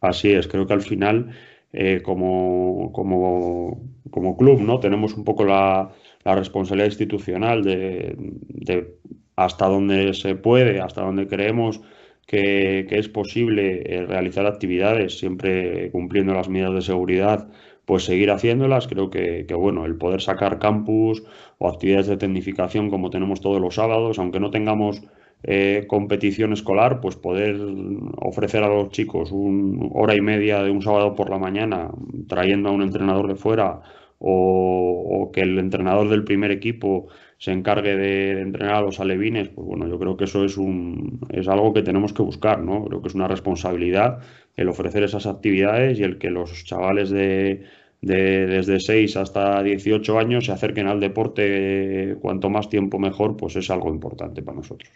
Así 0.00 0.32
es, 0.32 0.46
creo 0.48 0.66
que 0.66 0.74
al 0.74 0.82
final, 0.82 1.30
eh, 1.72 2.02
como, 2.02 2.92
como, 2.92 3.82
como, 4.10 4.36
club, 4.36 4.60
¿no? 4.60 4.78
Tenemos 4.80 5.14
un 5.14 5.24
poco 5.24 5.44
la, 5.44 5.90
la 6.24 6.34
responsabilidad 6.34 6.88
institucional 6.88 7.62
de, 7.62 8.16
hasta 9.36 9.66
donde 9.66 10.14
se 10.14 10.34
puede, 10.34 10.80
hasta 10.80 11.02
donde 11.02 11.28
creemos 11.28 11.80
que, 12.26 12.86
es 12.90 13.08
posible 13.08 13.82
eh, 13.86 14.06
realizar 14.06 14.46
actividades 14.46 15.18
siempre 15.18 15.90
cumpliendo 15.92 16.34
las 16.34 16.48
medidas 16.48 16.74
de 16.74 16.82
seguridad, 16.82 17.48
pues 17.84 18.04
seguir 18.04 18.30
haciéndolas. 18.30 18.88
Creo 18.88 19.10
que, 19.10 19.46
bueno, 19.54 19.84
el 19.86 19.96
poder 19.96 20.20
sacar 20.20 20.58
campus 20.58 21.22
o 21.58 21.68
actividades 21.68 22.08
de 22.08 22.16
tecnificación 22.16 22.90
como 22.90 23.10
tenemos 23.10 23.40
todos 23.40 23.60
los 23.60 23.76
sábados, 23.76 24.18
aunque 24.18 24.40
no 24.40 24.50
tengamos 24.50 25.02
eh, 25.42 25.84
competición 25.86 26.52
escolar, 26.52 27.00
pues 27.00 27.16
poder 27.16 27.56
ofrecer 28.16 28.64
a 28.64 28.68
los 28.68 28.90
chicos 28.90 29.30
una 29.32 29.88
hora 29.92 30.14
y 30.16 30.20
media 30.20 30.62
de 30.62 30.70
un 30.70 30.82
sábado 30.82 31.14
por 31.14 31.30
la 31.30 31.38
mañana 31.38 31.90
trayendo 32.28 32.68
a 32.68 32.72
un 32.72 32.82
entrenador 32.82 33.28
de 33.28 33.36
fuera 33.36 33.82
o, 34.18 35.30
que 35.32 35.42
el 35.42 35.58
entrenador 35.58 36.08
del 36.08 36.24
primer 36.24 36.50
equipo 36.50 37.08
se 37.38 37.52
encargue 37.52 37.96
de, 37.96 38.40
entrenar 38.40 38.76
a 38.76 38.80
los 38.80 38.98
alevines, 39.00 39.48
pues 39.50 39.66
bueno, 39.66 39.86
yo 39.88 39.98
creo 39.98 40.16
que 40.16 40.24
eso 40.24 40.44
es, 40.44 40.56
un, 40.56 41.20
es 41.30 41.48
algo 41.48 41.72
que 41.72 41.82
tenemos 41.82 42.12
que 42.12 42.22
buscar, 42.22 42.62
¿no? 42.62 42.84
Creo 42.84 43.02
que 43.02 43.08
es 43.08 43.14
una 43.14 43.28
responsabilidad 43.28 44.20
el 44.56 44.68
ofrecer 44.68 45.02
esas 45.02 45.26
actividades 45.26 45.98
y 45.98 46.02
el 46.02 46.18
que 46.18 46.30
los 46.30 46.64
chavales 46.64 47.10
de, 47.10 47.64
desde 48.00 48.80
6 48.80 49.16
hasta 49.16 49.62
18 49.62 50.18
años 50.18 50.46
se 50.46 50.52
acerquen 50.52 50.86
al 50.86 51.00
deporte 51.00 52.16
cuanto 52.20 52.48
más 52.50 52.68
tiempo 52.68 52.98
mejor, 52.98 53.36
pues 53.36 53.56
es 53.56 53.70
algo 53.70 53.90
importante 53.90 54.42
para 54.42 54.56
nosotros. 54.56 54.90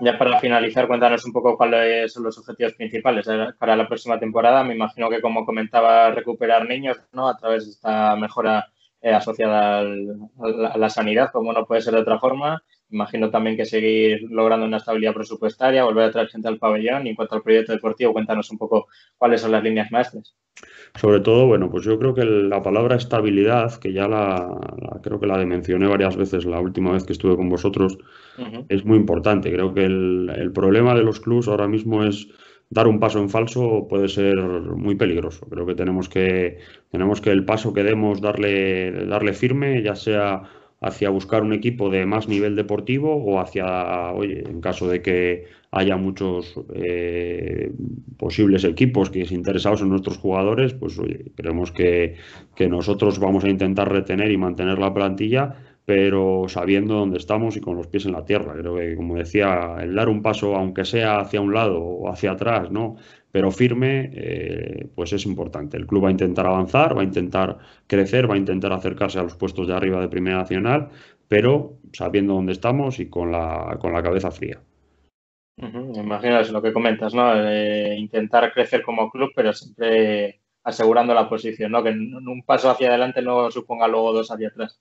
Ya 0.00 0.18
para 0.18 0.38
finalizar, 0.40 0.86
cuéntanos 0.86 1.24
un 1.24 1.32
poco 1.32 1.56
cuáles 1.56 2.12
son 2.12 2.24
los 2.24 2.38
objetivos 2.38 2.74
principales 2.74 3.26
para 3.58 3.76
la 3.76 3.88
próxima 3.88 4.18
temporada. 4.18 4.62
Me 4.64 4.74
imagino 4.74 5.08
que, 5.08 5.20
como 5.20 5.44
comentaba, 5.44 6.10
recuperar 6.10 6.68
niños 6.68 6.98
¿no? 7.12 7.28
a 7.28 7.36
través 7.36 7.64
de 7.64 7.72
esta 7.72 8.16
mejora 8.16 8.66
eh, 9.00 9.12
asociada 9.12 9.80
a 9.80 10.78
la 10.78 10.90
sanidad, 10.90 11.30
como 11.32 11.52
no 11.52 11.64
puede 11.66 11.82
ser 11.82 11.94
de 11.94 12.00
otra 12.00 12.18
forma. 12.18 12.62
Imagino 12.90 13.30
también 13.30 13.56
que 13.56 13.64
seguir 13.64 14.22
logrando 14.30 14.66
una 14.66 14.76
estabilidad 14.76 15.14
presupuestaria, 15.14 15.84
volver 15.84 16.04
a 16.04 16.12
traer 16.12 16.28
gente 16.28 16.48
al 16.48 16.58
pabellón. 16.58 17.06
Y 17.06 17.10
en 17.10 17.16
cuanto 17.16 17.34
al 17.34 17.42
proyecto 17.42 17.72
deportivo, 17.72 18.12
cuéntanos 18.12 18.50
un 18.50 18.58
poco 18.58 18.86
cuáles 19.16 19.40
son 19.40 19.52
las 19.52 19.62
líneas 19.62 19.90
maestras. 19.90 20.34
Sobre 20.94 21.20
todo, 21.20 21.46
bueno, 21.46 21.70
pues 21.70 21.84
yo 21.84 21.98
creo 21.98 22.14
que 22.14 22.24
la 22.24 22.62
palabra 22.62 22.96
estabilidad, 22.96 23.74
que 23.78 23.92
ya 23.92 24.08
la, 24.08 24.48
creo 25.02 25.20
que 25.20 25.26
la 25.26 25.44
mencioné 25.44 25.86
varias 25.86 26.16
veces 26.16 26.46
la 26.46 26.60
última 26.60 26.92
vez 26.92 27.04
que 27.04 27.12
estuve 27.12 27.36
con 27.36 27.48
vosotros, 27.48 27.98
es 28.68 28.84
muy 28.84 28.96
importante. 28.96 29.52
Creo 29.52 29.74
que 29.74 29.84
el, 29.84 30.32
el 30.34 30.52
problema 30.52 30.94
de 30.94 31.02
los 31.02 31.20
clubs 31.20 31.48
ahora 31.48 31.68
mismo 31.68 32.04
es 32.04 32.28
dar 32.70 32.88
un 32.88 32.98
paso 32.98 33.20
en 33.20 33.28
falso 33.28 33.86
puede 33.88 34.08
ser 34.08 34.36
muy 34.36 34.96
peligroso. 34.96 35.46
Creo 35.48 35.66
que 35.66 35.74
tenemos 35.74 36.08
que, 36.08 36.58
tenemos 36.90 37.20
que 37.20 37.30
el 37.30 37.44
paso 37.44 37.72
que 37.72 37.82
demos 37.82 38.20
darle, 38.20 39.06
darle 39.06 39.32
firme, 39.32 39.82
ya 39.82 39.94
sea 39.94 40.42
hacia 40.80 41.10
buscar 41.10 41.42
un 41.42 41.52
equipo 41.52 41.90
de 41.90 42.06
más 42.06 42.28
nivel 42.28 42.54
deportivo 42.54 43.16
o 43.16 43.40
hacia, 43.40 44.12
oye, 44.12 44.44
en 44.46 44.60
caso 44.60 44.88
de 44.88 45.02
que 45.02 45.44
haya 45.70 45.96
muchos 45.96 46.54
eh, 46.74 47.72
posibles 48.16 48.64
equipos 48.64 49.10
que 49.10 49.22
estén 49.22 49.38
interesados 49.38 49.82
en 49.82 49.88
nuestros 49.88 50.18
jugadores, 50.18 50.74
pues 50.74 50.98
oye, 50.98 51.32
creemos 51.34 51.72
que, 51.72 52.16
que 52.54 52.68
nosotros 52.68 53.18
vamos 53.18 53.44
a 53.44 53.48
intentar 53.48 53.90
retener 53.90 54.30
y 54.30 54.36
mantener 54.36 54.78
la 54.78 54.92
plantilla 54.92 55.56
pero 55.86 56.46
sabiendo 56.48 56.94
dónde 56.94 57.16
estamos 57.16 57.56
y 57.56 57.60
con 57.60 57.76
los 57.76 57.86
pies 57.86 58.06
en 58.06 58.12
la 58.12 58.24
tierra. 58.24 58.54
Creo 58.58 58.74
que, 58.76 58.96
como 58.96 59.14
decía, 59.14 59.76
el 59.80 59.94
dar 59.94 60.08
un 60.08 60.20
paso, 60.20 60.56
aunque 60.56 60.84
sea 60.84 61.20
hacia 61.20 61.40
un 61.40 61.54
lado 61.54 61.80
o 61.80 62.10
hacia 62.10 62.32
atrás, 62.32 62.72
¿no? 62.72 62.96
Pero 63.36 63.50
firme, 63.50 64.10
eh, 64.14 64.88
pues 64.94 65.12
es 65.12 65.26
importante. 65.26 65.76
El 65.76 65.86
club 65.86 66.04
va 66.04 66.08
a 66.08 66.10
intentar 66.10 66.46
avanzar, 66.46 66.96
va 66.96 67.02
a 67.02 67.04
intentar 67.04 67.58
crecer, 67.86 68.30
va 68.30 68.34
a 68.34 68.38
intentar 68.38 68.72
acercarse 68.72 69.18
a 69.18 69.24
los 69.24 69.36
puestos 69.36 69.68
de 69.68 69.74
arriba 69.74 70.00
de 70.00 70.08
Primera 70.08 70.38
Nacional, 70.38 70.88
pero 71.28 71.74
sabiendo 71.92 72.32
dónde 72.32 72.52
estamos 72.52 72.98
y 72.98 73.10
con 73.10 73.30
la, 73.30 73.76
con 73.78 73.92
la 73.92 74.02
cabeza 74.02 74.30
fría. 74.30 74.58
Imagino 75.58 76.40
lo 76.44 76.62
que 76.62 76.72
comentas, 76.72 77.12
¿no? 77.12 77.30
Eh, 77.38 77.98
intentar 77.98 78.50
crecer 78.54 78.80
como 78.80 79.10
club, 79.10 79.32
pero 79.36 79.52
siempre 79.52 80.40
asegurando 80.64 81.12
la 81.12 81.28
posición, 81.28 81.72
¿no? 81.72 81.84
Que 81.84 81.90
un 81.90 82.42
paso 82.42 82.70
hacia 82.70 82.88
adelante 82.88 83.20
no 83.20 83.50
suponga 83.50 83.86
luego 83.86 84.14
dos 84.14 84.30
hacia 84.30 84.48
atrás. 84.48 84.80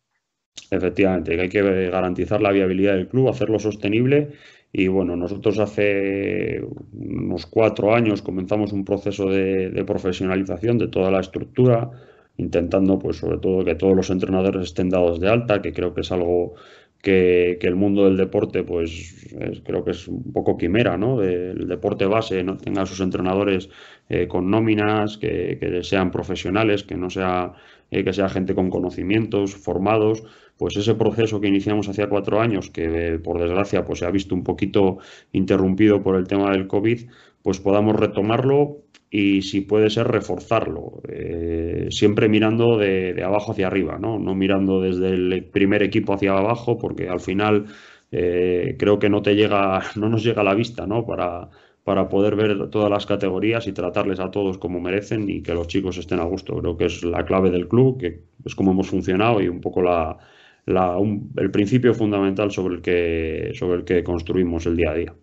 Efectivamente, 0.72 1.36
que 1.36 1.42
hay 1.42 1.50
que 1.50 1.90
garantizar 1.90 2.42
la 2.42 2.54
viabilidad 2.54 2.94
del 2.94 3.10
club, 3.10 3.28
hacerlo 3.28 3.60
sostenible. 3.60 4.30
Y 4.78 4.90
bueno, 4.90 5.16
nosotros 5.16 5.58
hace 5.60 6.62
unos 6.92 7.46
cuatro 7.46 7.96
años 7.96 8.22
comenzamos 8.22 8.74
un 8.74 8.84
proceso 8.84 9.30
de, 9.30 9.84
profesionalización 9.88 10.78
de 10.78 10.90
toda 10.90 11.10
la 11.12 11.22
estructura, 11.22 11.90
intentando, 12.36 13.00
pues, 13.00 13.16
sobre 13.16 13.38
todo 13.38 13.64
que 13.64 13.76
todos 13.76 13.96
los 13.96 14.10
entrenadores 14.10 14.64
estén 14.64 14.90
dados 14.90 15.22
de 15.22 15.30
alta, 15.30 15.62
que 15.62 15.72
creo 15.72 15.94
que 15.94 16.02
es 16.02 16.12
algo 16.12 16.56
que, 17.02 17.58
el 17.62 17.76
mundo 17.78 18.04
del 18.04 18.18
deporte, 18.18 18.64
pues, 18.64 19.30
creo 19.64 19.86
que 19.86 19.92
es 19.92 20.10
un 20.10 20.34
poco 20.34 20.58
quimera, 20.58 20.98
¿no? 20.98 21.20
Del 21.22 21.70
deporte 21.70 22.06
base, 22.06 22.44
no 22.44 22.58
tenga 22.58 22.86
sus 22.86 23.00
entrenadores 23.00 23.70
eh, 24.10 24.28
con 24.28 24.50
nóminas, 24.50 25.18
que, 25.18 25.58
que, 25.58 25.84
sean 25.84 26.12
profesionales, 26.12 26.84
que 26.84 26.98
no 26.98 27.10
sea, 27.10 27.54
eh, 27.92 28.04
que 28.04 28.12
sea 28.12 28.28
gente 28.28 28.54
con 28.54 28.70
conocimientos, 28.70 29.56
formados 29.56 30.26
pues 30.58 30.78
ese 30.78 30.96
proceso 30.96 31.42
que 31.42 31.48
iniciamos 31.48 31.90
hace 31.90 32.08
cuatro 32.08 32.40
años, 32.40 32.70
que 32.70 33.20
por 33.24 33.40
desgracia 33.40 33.84
pues 33.84 34.00
se 34.00 34.06
ha 34.06 34.12
visto 34.12 34.36
un 34.36 34.44
poquito 34.44 35.00
interrumpido 35.34 36.02
por 36.02 36.16
el 36.16 36.28
tema 36.28 36.52
del 36.52 36.68
COVID, 36.68 37.10
pues 37.42 37.60
podamos 37.60 37.96
retomarlo 37.96 38.78
y 39.10 39.42
si 39.44 39.62
puede 39.62 39.90
ser 39.90 40.08
reforzarlo, 40.08 41.02
eh, 41.08 41.88
siempre 41.90 42.28
mirando 42.28 42.78
de, 42.78 43.22
abajo 43.24 43.52
hacia 43.52 43.68
arriba, 43.68 43.98
¿no? 44.00 44.18
no 44.18 44.34
mirando 44.36 44.82
desde 44.82 45.10
el 45.10 45.46
primer 45.46 45.84
equipo 45.84 46.14
hacia 46.14 46.38
abajo, 46.38 46.78
porque 46.78 47.08
al 47.10 47.20
final 47.20 47.66
eh, 48.12 48.76
creo 48.80 48.98
que 49.00 49.10
no 49.10 49.22
te 49.22 49.36
llega, 49.36 49.82
no 49.96 50.10
nos 50.10 50.24
llega 50.24 50.42
a 50.42 50.46
la 50.46 50.56
vista, 50.56 50.88
¿no? 50.88 51.06
Para, 51.06 51.50
para 51.84 52.10
poder 52.10 52.36
ver 52.36 52.70
todas 52.70 52.90
las 52.90 53.06
categorías 53.06 53.68
y 53.68 53.74
tratarles 53.74 54.20
a 54.20 54.32
todos 54.32 54.58
como 54.58 54.80
merecen 54.82 55.30
y 55.30 55.42
que 55.44 55.54
los 55.54 55.68
chicos 55.68 55.98
estén 55.98 56.20
a 56.20 56.24
gusto. 56.24 56.58
Creo 56.58 56.78
que 56.78 56.86
es 56.86 57.04
la 57.04 57.26
clave 57.26 57.52
del 57.52 57.68
club, 57.68 58.00
que 58.00 58.22
es 58.44 58.56
como 58.56 58.72
hemos 58.72 58.90
funcionado 58.90 59.40
y 59.42 59.48
un 59.48 59.62
poco 59.62 59.82
la, 59.82 60.18
el 60.68 61.52
principio 61.52 61.94
fundamental 61.94 62.52
sobre 62.52 62.76
el, 62.76 62.82
que, 62.82 63.52
sobre 63.54 63.80
el 63.80 63.86
que 63.86 64.04
construimos 64.04 64.66
el 64.66 64.78
día 64.78 64.92
a 64.92 64.96
día. 64.96 65.16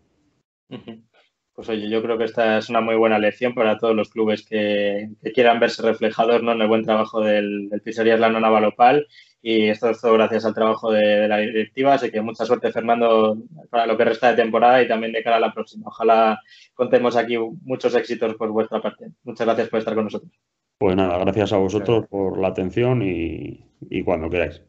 Pues 1.54 1.68
oye, 1.68 1.90
yo 1.90 2.02
creo 2.02 2.16
que 2.16 2.24
esta 2.24 2.58
es 2.58 2.70
una 2.70 2.80
muy 2.80 2.96
buena 2.96 3.18
lección 3.18 3.54
para 3.54 3.76
todos 3.76 3.94
los 3.94 4.08
clubes 4.08 4.46
que, 4.46 5.10
quieran 5.34 5.60
verse 5.60 5.82
reflejados 5.82 6.42
¿no? 6.42 6.52
en 6.52 6.62
el 6.62 6.68
buen 6.68 6.84
trabajo 6.84 7.20
del, 7.20 7.68
del 7.68 7.82
Pizzerías 7.82 8.20
La 8.20 8.30
Nona 8.30 8.48
Balopal. 8.48 9.06
Y 9.44 9.68
esto 9.68 9.90
es 9.90 10.00
todo 10.00 10.12
gracias 10.12 10.44
al 10.44 10.54
trabajo 10.54 10.92
de, 10.92 11.26
la 11.26 11.38
directiva. 11.38 11.94
Así 11.94 12.10
que 12.10 12.20
mucha 12.20 12.46
suerte, 12.46 12.70
Fernando, 12.70 13.36
para 13.70 13.86
lo 13.86 13.98
que 13.98 14.04
resta 14.04 14.30
de 14.30 14.42
temporada 14.42 14.80
y 14.80 14.88
también 14.88 15.12
de 15.12 15.22
cara 15.22 15.36
a 15.36 15.40
la 15.40 15.52
próxima. 15.52 15.88
Ojalá 15.88 16.40
contemos 16.74 17.16
aquí 17.16 17.36
muchos 17.64 17.94
éxitos 17.96 18.36
por 18.36 18.50
vuestra 18.50 18.80
parte. 18.80 19.08
Muchas 19.24 19.46
gracias 19.46 19.68
por 19.68 19.80
estar 19.80 19.94
con 19.94 20.04
nosotros. 20.04 20.32
Pues 20.78 20.96
nada, 20.96 21.18
gracias 21.18 21.52
a 21.52 21.58
vosotros 21.58 22.06
por 22.08 22.40
la 22.40 22.48
atención 22.48 23.02
y, 23.02 23.66
y 23.90 24.02
cuando 24.04 24.30
queráis. 24.30 24.62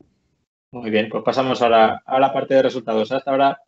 Muy 0.73 0.89
bien, 0.89 1.07
pues 1.09 1.23
pasamos 1.23 1.61
ahora 1.61 2.01
a 2.03 2.19
la 2.19 2.33
parte 2.33 2.55
de 2.55 2.63
resultados. 2.63 3.11
Hasta 3.11 3.29
ahora. 3.29 3.59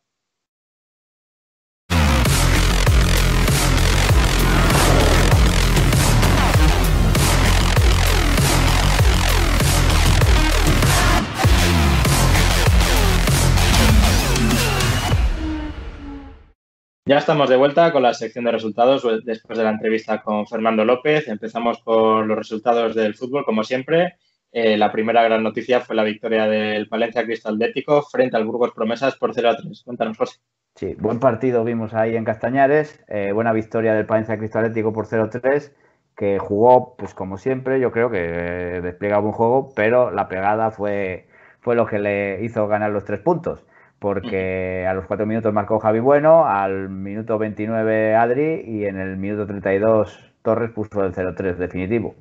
Ya 17.08 17.20
estamos 17.20 17.50
de 17.50 17.56
vuelta 17.56 17.92
con 17.92 18.02
la 18.02 18.16
sección 18.16 18.46
de 18.46 18.52
resultados 18.52 19.04
después 19.24 19.60
de 19.60 19.64
la 19.64 19.70
entrevista 19.70 20.24
con 20.24 20.48
Fernando 20.48 20.84
López. 20.84 21.28
Empezamos 21.28 21.78
con 21.84 22.28
los 22.28 22.36
resultados 22.38 22.96
del 22.96 23.14
fútbol, 23.14 23.46
como 23.46 23.64
siempre. 23.64 24.16
Eh, 24.58 24.78
la 24.78 24.90
primera 24.90 25.22
gran 25.22 25.44
noticia 25.44 25.82
fue 25.82 25.98
la 25.98 26.06
victoria 26.06 26.48
del 26.48 26.88
Palencia 26.88 27.26
Cristal 27.26 27.58
Cristallético 27.58 28.04
frente 28.04 28.38
al 28.38 28.46
Burgos 28.46 28.72
Promesas 28.72 29.18
por 29.18 29.34
0 29.34 29.50
a 29.50 29.58
3. 29.58 29.84
Cuéntanos, 29.84 30.18
José. 30.18 30.40
Sí, 30.76 30.96
buen 30.98 31.20
partido 31.20 31.66
vimos 31.66 31.94
ahí 31.94 32.16
en 32.16 32.24
Castañares, 32.24 33.04
eh, 33.10 33.34
buena 33.34 33.52
victoria 33.52 33.94
del 33.94 34.06
Palencia 34.06 34.38
Cristal 34.38 34.64
Atlético 34.64 34.94
por 34.94 35.08
0-3, 35.08 35.74
que 36.16 36.40
jugó, 36.40 36.96
pues 36.96 37.14
como 37.14 37.38
siempre, 37.38 37.82
yo 37.82 37.92
creo 37.92 38.10
que 38.10 38.78
eh, 38.78 38.82
desplegaba 38.82 39.26
un 39.26 39.34
juego, 39.34 39.74
pero 39.76 40.10
la 40.12 40.30
pegada 40.30 40.72
fue, 40.72 41.28
fue 41.60 41.76
lo 41.76 41.86
que 41.86 42.00
le 42.00 42.42
hizo 42.46 42.66
ganar 42.70 42.92
los 42.92 43.04
tres 43.04 43.20
puntos. 43.20 43.66
porque 44.00 44.86
a 44.88 44.94
los 44.94 45.06
cuatro 45.06 45.26
minutos 45.26 45.54
marcó 45.54 45.80
Javi 45.80 46.00
Bueno, 46.00 46.46
al 46.46 46.90
minuto 46.90 47.38
29 47.38 48.16
Adri 48.16 48.62
y 48.66 48.86
en 48.86 49.00
el 49.00 49.18
minuto 49.18 49.48
32 49.48 50.34
Torres 50.44 50.72
puso 50.72 51.04
el 51.04 51.14
0-3 51.14 51.56
definitivo. 51.58 52.16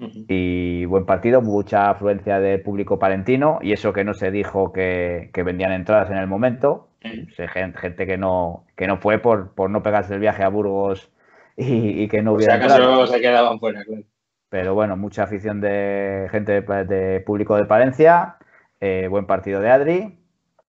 Y 0.00 0.84
buen 0.84 1.06
partido, 1.06 1.42
mucha 1.42 1.90
afluencia 1.90 2.38
de 2.38 2.58
público 2.58 3.00
palentino 3.00 3.58
y 3.62 3.72
eso 3.72 3.92
que 3.92 4.04
no 4.04 4.14
se 4.14 4.30
dijo 4.30 4.72
que, 4.72 5.30
vendían 5.34 5.72
entradas 5.72 6.10
en 6.10 6.18
el 6.18 6.26
momento. 6.26 6.88
Gente, 7.00 8.06
que 8.06 8.16
no, 8.16 8.64
que 8.76 8.86
no 8.86 8.98
fue 8.98 9.18
por, 9.18 9.54
por 9.54 9.70
no 9.70 9.82
pegarse 9.82 10.14
el 10.14 10.20
viaje 10.20 10.42
a 10.42 10.48
Burgos 10.48 11.10
y, 11.56 12.06
que 12.08 12.22
no 12.22 12.32
hubiera. 12.32 12.54
acaso 12.54 13.06
se 13.06 13.20
quedaban 13.20 13.58
fuera, 13.58 13.82
Pero 14.48 14.74
bueno, 14.74 14.96
mucha 14.96 15.24
afición 15.24 15.60
de 15.60 16.28
gente 16.30 16.60
de, 16.62 17.20
público 17.20 17.56
de 17.56 17.64
Palencia, 17.64 18.36
eh, 18.80 19.08
buen 19.10 19.26
partido 19.26 19.60
de 19.60 19.70
Adri, 19.70 20.18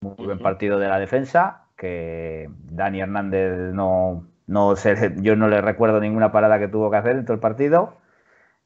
muy 0.01 0.25
buen 0.25 0.39
partido 0.39 0.79
de 0.79 0.87
la 0.87 0.99
defensa, 0.99 1.65
que 1.77 2.49
Dani 2.71 3.01
Hernández 3.01 3.73
no, 3.73 4.27
no 4.47 4.75
sé, 4.75 5.13
yo 5.17 5.35
no 5.35 5.47
le 5.47 5.61
recuerdo 5.61 5.99
ninguna 5.99 6.31
parada 6.31 6.57
que 6.57 6.67
tuvo 6.67 6.89
que 6.89 6.97
hacer 6.97 7.17
en 7.17 7.25
todo 7.25 7.35
el 7.35 7.39
partido. 7.39 7.97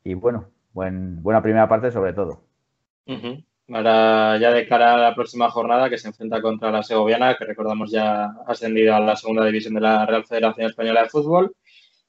Y 0.03 0.13
bueno, 0.15 0.49
buen, 0.73 1.21
buena 1.21 1.41
primera 1.41 1.67
parte 1.67 1.91
sobre 1.91 2.13
todo. 2.13 2.41
Ahora 3.69 4.37
ya 4.37 4.51
de 4.51 4.67
cara 4.67 4.95
a 4.95 4.97
la 4.97 5.15
próxima 5.15 5.49
jornada 5.49 5.89
que 5.89 5.97
se 5.97 6.07
enfrenta 6.07 6.41
contra 6.41 6.71
la 6.71 6.83
Segoviana, 6.83 7.35
que 7.35 7.45
recordamos 7.45 7.91
ya 7.91 8.25
ascendido 8.45 8.95
a 8.95 8.99
la 8.99 9.15
segunda 9.15 9.45
división 9.45 9.73
de 9.75 9.81
la 9.81 10.05
Real 10.05 10.25
Federación 10.25 10.67
Española 10.67 11.03
de 11.03 11.09
Fútbol. 11.09 11.55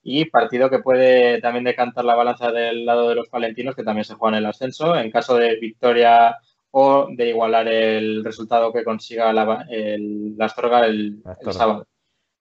Y 0.03 0.27
partido 0.27 0.69
que 0.69 0.81
puede 0.81 1.41
también 1.41 1.65
decantar 1.65 2.05
la 2.05 2.15
balanza 2.15 2.53
del 2.53 2.85
lado 2.85 3.09
de 3.09 3.15
los 3.15 3.29
palentinos, 3.29 3.75
que 3.75 3.85
también 3.85 4.05
se 4.05 4.15
juegan 4.15 4.39
el 4.39 4.47
ascenso. 4.47 4.95
En 4.97 5.11
caso 5.11 5.37
de 5.37 5.57
victoria 5.57 6.37
o 6.73 7.07
de 7.09 7.29
igualar 7.31 7.69
el 7.69 8.23
resultado 8.25 8.73
que 8.73 8.85
consiga 8.85 9.33
la, 9.33 9.65
el, 9.71 10.37
Astorga 10.41 10.85
el, 10.87 11.23
sábado. 11.53 11.87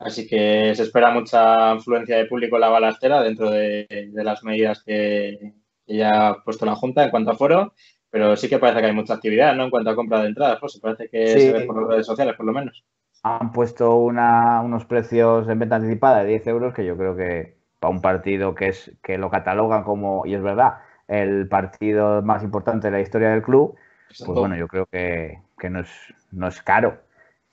Así 0.04 0.28
que 0.28 0.74
se 0.76 0.84
espera 0.84 1.12
mucha 1.12 1.74
influencia 1.74 2.18
de 2.18 2.26
público 2.26 2.56
en 2.58 2.62
la 2.62 2.70
balastera 2.70 3.22
dentro 3.22 3.50
de, 3.50 3.88
las 4.14 4.44
medidas 4.44 4.84
que, 4.84 5.54
ya 5.88 6.30
ha 6.30 6.44
puesto 6.44 6.66
la 6.66 6.76
Junta 6.76 7.04
en 7.04 7.10
cuanto 7.10 7.32
a 7.32 7.36
foro, 7.36 7.74
pero 8.10 8.36
sí 8.36 8.48
que 8.48 8.60
parece 8.60 8.80
que 8.80 8.88
hay 8.88 8.94
mucha 8.94 9.16
actividad 9.16 9.56
¿no? 9.56 9.66
en 9.66 9.70
cuanto 9.70 9.90
a 9.90 9.96
compra 9.96 10.22
de 10.22 10.30
entradas. 10.30 10.58
Pues 10.60 10.80
parece 10.80 11.10
que 11.10 11.28
se 11.28 11.54
ve 11.54 11.66
por 11.66 11.82
las 11.82 11.90
redes 11.90 12.06
sociales, 12.06 12.36
por 12.36 12.46
lo 12.46 12.54
menos 12.54 12.84
han 13.24 13.54
puesto 13.54 13.96
unos 13.96 14.86
precios 14.86 15.48
en 15.48 15.58
venta 15.58 15.78
anticipada 15.78 16.24
de 16.24 16.30
10 16.30 16.48
euros 16.48 16.74
que 16.74 16.86
yo 16.86 16.98
creo 16.98 17.16
que 17.16 17.56
para 17.80 17.92
un 17.92 18.02
partido 18.02 18.54
que 18.54 18.68
es 18.68 18.92
que 19.02 19.18
lo 19.18 19.30
catalogan 19.30 19.84
como, 19.84 20.26
y 20.26 20.36
es 20.36 20.42
verdad, 20.42 20.80
el 21.08 21.48
partido 21.48 22.22
más 22.22 22.44
importante 22.44 22.88
de 22.88 22.92
la 22.92 23.02
historia 23.02 23.30
del 23.30 23.42
club, 23.42 23.76
pues 24.08 24.40
bueno, 24.40 24.56
yo 24.58 24.68
creo 24.68 24.86
que, 24.86 25.40
no, 25.70 25.80
es, 25.80 25.90
no 26.32 26.48
es 26.48 26.62
caro. 26.62 27.00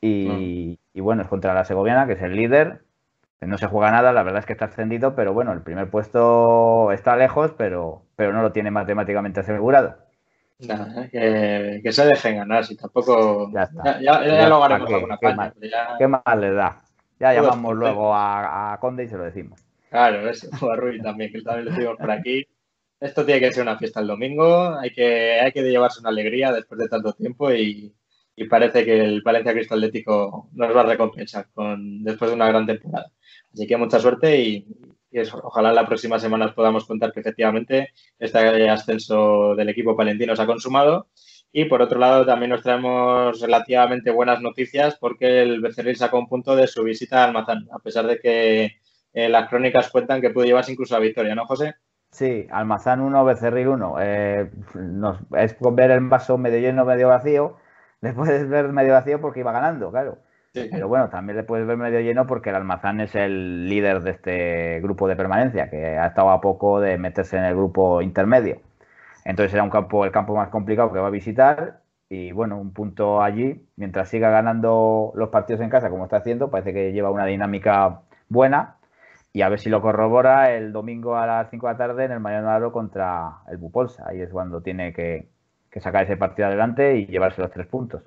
Y, 0.01 0.79
bueno, 0.95 1.23
es 1.23 1.29
contra 1.29 1.55
la 1.55 1.65
Segoviana, 1.65 2.07
que 2.07 2.15
es 2.15 2.23
el 2.23 2.35
líder. 2.35 2.83
No 3.41 3.57
se 3.57 3.67
juega 3.67 3.91
nada, 3.91 4.13
la 4.13 4.23
verdad 4.23 4.41
es 4.41 4.47
que 4.47 4.53
está 4.53 4.67
ascendido, 4.67 5.15
pero 5.15 5.33
bueno, 5.33 5.53
el 5.53 5.63
primer 5.63 5.89
puesto 5.89 6.93
está 6.93 7.17
lejos, 7.17 7.53
pero, 7.57 8.03
pero 8.15 8.33
no 8.35 8.43
lo 8.43 8.53
tiene 8.53 8.71
matemáticamente 8.71 9.41
asegurado 9.41 9.97
que, 10.61 11.93
se 11.93 12.07
dejen 12.07 12.37
ganar, 12.37 12.65
si 12.65 12.77
tampoco. 12.77 13.51
Ya, 13.53 13.69
ya, 14.01 14.49
lo 14.49 14.61
ganamos 14.61 14.93
alguna 14.93 15.19
¿Qué, 15.19 15.35
más, 15.35 15.53
¿Qué 15.99 16.09
más 16.09 16.39
le 16.39 16.53
da? 16.53 16.83
Ya 17.19 17.35
llamamos 17.35 17.75
luego 17.75 18.15
a, 18.15 18.77
Conde 18.81 19.05
y 19.05 19.09
se 19.09 19.17
lo 19.17 19.25
decimos. 19.25 19.61
Claro, 19.91 20.29
eso, 20.29 20.49
a 20.71 20.77
Rui 20.77 21.01
también, 21.01 21.33
que 21.33 21.43
también 21.43 21.67
lo 21.67 21.71
decimos 21.73 21.97
por 21.99 22.11
aquí. 22.11 22.47
Esto 23.01 23.25
tiene 23.25 23.41
que 23.41 23.53
ser 23.53 23.63
una 23.63 23.79
fiesta 23.79 24.01
el 24.01 24.07
domingo, 24.07 24.77
hay 24.79 24.91
que, 24.91 25.41
hay 25.41 25.53
que 25.53 25.63
llevarse 25.63 26.01
una 26.01 26.11
alegría 26.11 26.53
después 26.53 26.79
de 26.79 26.89
tanto 26.89 27.15
tiempo 27.15 27.51
y, 27.51 27.95
y 28.41 28.45
parece 28.45 28.87
que 28.87 28.99
el 28.99 29.23
Palencia 29.23 29.53
Cristo 29.53 29.75
Atlético 29.75 30.49
nos 30.55 30.75
va 30.75 30.81
a 30.81 30.87
recompensar 30.87 31.49
con, 31.53 32.03
después 32.03 32.31
de 32.31 32.37
una 32.37 32.49
gran 32.49 32.67
temporada. 32.67 33.13
Así 33.53 33.67
que 33.67 33.77
mucha 33.77 34.01
suerte 34.01 34.41
y, 34.41 34.67
y 35.11 35.19
ojalá 35.43 35.75
la 35.75 35.87
próxima 35.87 36.19
semana 36.19 36.55
podamos 36.55 36.87
contar 36.87 37.13
que 37.13 37.21
efectivamente 37.21 37.91
este 38.19 38.71
ascenso 38.71 39.55
del 39.55 39.69
equipo 39.69 39.95
palentino 39.95 40.35
se 40.35 40.41
ha 40.41 40.47
consumado. 40.47 41.09
Y 41.53 41.67
por 41.67 41.83
otro 41.83 41.99
lado, 41.99 42.25
también 42.25 42.49
nos 42.49 42.63
traemos 42.63 43.39
relativamente 43.43 44.11
buenas 44.11 44.41
noticias 44.41 44.97
porque 44.99 45.43
el 45.43 45.61
Becerril 45.61 45.97
sacó 45.97 46.19
un 46.19 46.29
punto 46.29 46.57
de 46.57 46.67
su 46.67 46.83
visita 46.83 47.23
a 47.23 47.27
Almazán, 47.27 47.69
a 47.71 47.79
pesar 47.81 48.07
de 48.07 48.21
que 48.21 48.77
eh, 49.13 49.29
las 49.29 49.51
crónicas 49.51 49.91
cuentan 49.91 50.23
que 50.23 50.31
pudo 50.31 50.47
llevarse 50.47 50.73
incluso 50.73 50.97
a 50.97 51.01
victoria, 51.01 51.35
¿no, 51.35 51.45
José? 51.45 51.75
Sí, 52.11 52.47
Almazán 52.51 53.03
1, 53.03 53.23
Becerril 53.23 53.69
1. 53.69 53.97
Eh, 54.01 54.51
es 55.37 55.57
ver 55.61 55.91
el 55.91 56.09
vaso 56.09 56.39
medio 56.39 56.59
lleno, 56.59 56.87
medio 56.87 57.09
vacío. 57.09 57.59
Le 58.03 58.13
puedes 58.13 58.49
ver 58.49 58.73
medio 58.73 58.93
vacío 58.95 59.21
porque 59.21 59.41
iba 59.41 59.53
ganando, 59.53 59.91
claro. 59.91 60.19
Pero 60.53 60.89
bueno, 60.89 61.09
también 61.11 61.37
le 61.37 61.45
puedes 61.45 61.65
ver 61.65 61.77
medio 61.77 62.01
lleno 62.01 62.27
porque 62.27 62.51
el 62.51 62.57
Almazán 62.57 63.01
es 63.01 63.15
el 63.15 63.69
líder 63.69 64.01
de 64.03 64.11
este 64.11 64.81
grupo 64.81 65.07
de 65.07 65.15
permanencia, 65.15 65.71
que 65.71 65.97
ha 65.97 66.07
estado 66.07 66.31
a 66.31 66.41
poco 66.41 66.81
de 66.81 66.99
meterse 66.99 67.37
en 67.37 67.45
el 67.45 67.55
grupo 67.55 68.03
intermedio. 68.03 68.61
Entonces 69.25 69.53
será 69.53 69.63
un 69.63 69.71
campo, 69.71 70.05
el 70.05 70.11
campo 70.11 70.35
más 70.35 70.49
complicado 70.49 70.93
que 70.93 70.99
va 70.99 71.07
a 71.09 71.11
visitar. 71.11 71.83
Y 72.09 72.33
bueno, 72.33 72.59
un 72.61 72.73
punto 72.73 73.23
allí, 73.23 73.65
mientras 73.77 74.09
siga 74.09 74.31
ganando 74.31 75.13
los 75.15 75.29
partidos 75.29 75.61
en 75.61 75.71
casa 75.71 75.91
como 75.91 76.05
está 76.05 76.17
haciendo, 76.17 76.51
parece 76.51 76.73
que 76.73 76.93
lleva 76.93 77.11
una 77.11 77.27
dinámica 77.27 78.03
buena. 78.29 78.77
Y 79.33 79.43
a 79.43 79.49
ver 79.49 79.61
si 79.61 79.71
lo 79.71 79.81
corrobora 79.81 80.53
el 80.53 80.73
domingo 80.73 81.17
a 81.17 81.27
las 81.27 81.51
5 81.51 81.69
de 81.69 81.73
la 81.73 81.79
tarde 81.79 82.05
en 82.07 82.13
el 82.13 82.21
Mariano 82.21 82.51
Aro 82.51 82.73
contra 82.73 83.43
el 83.49 83.59
Bupolsa. 83.59 84.05
Ahí 84.09 84.21
es 84.21 84.31
cuando 84.31 84.63
tiene 84.63 84.93
que 84.93 85.29
sacar 85.79 86.05
ese 86.05 86.17
partido 86.17 86.49
adelante 86.49 86.99
y 86.99 87.07
llevarse 87.07 87.43
los 87.43 87.53
tres 87.53 87.67
puntos. 87.67 88.03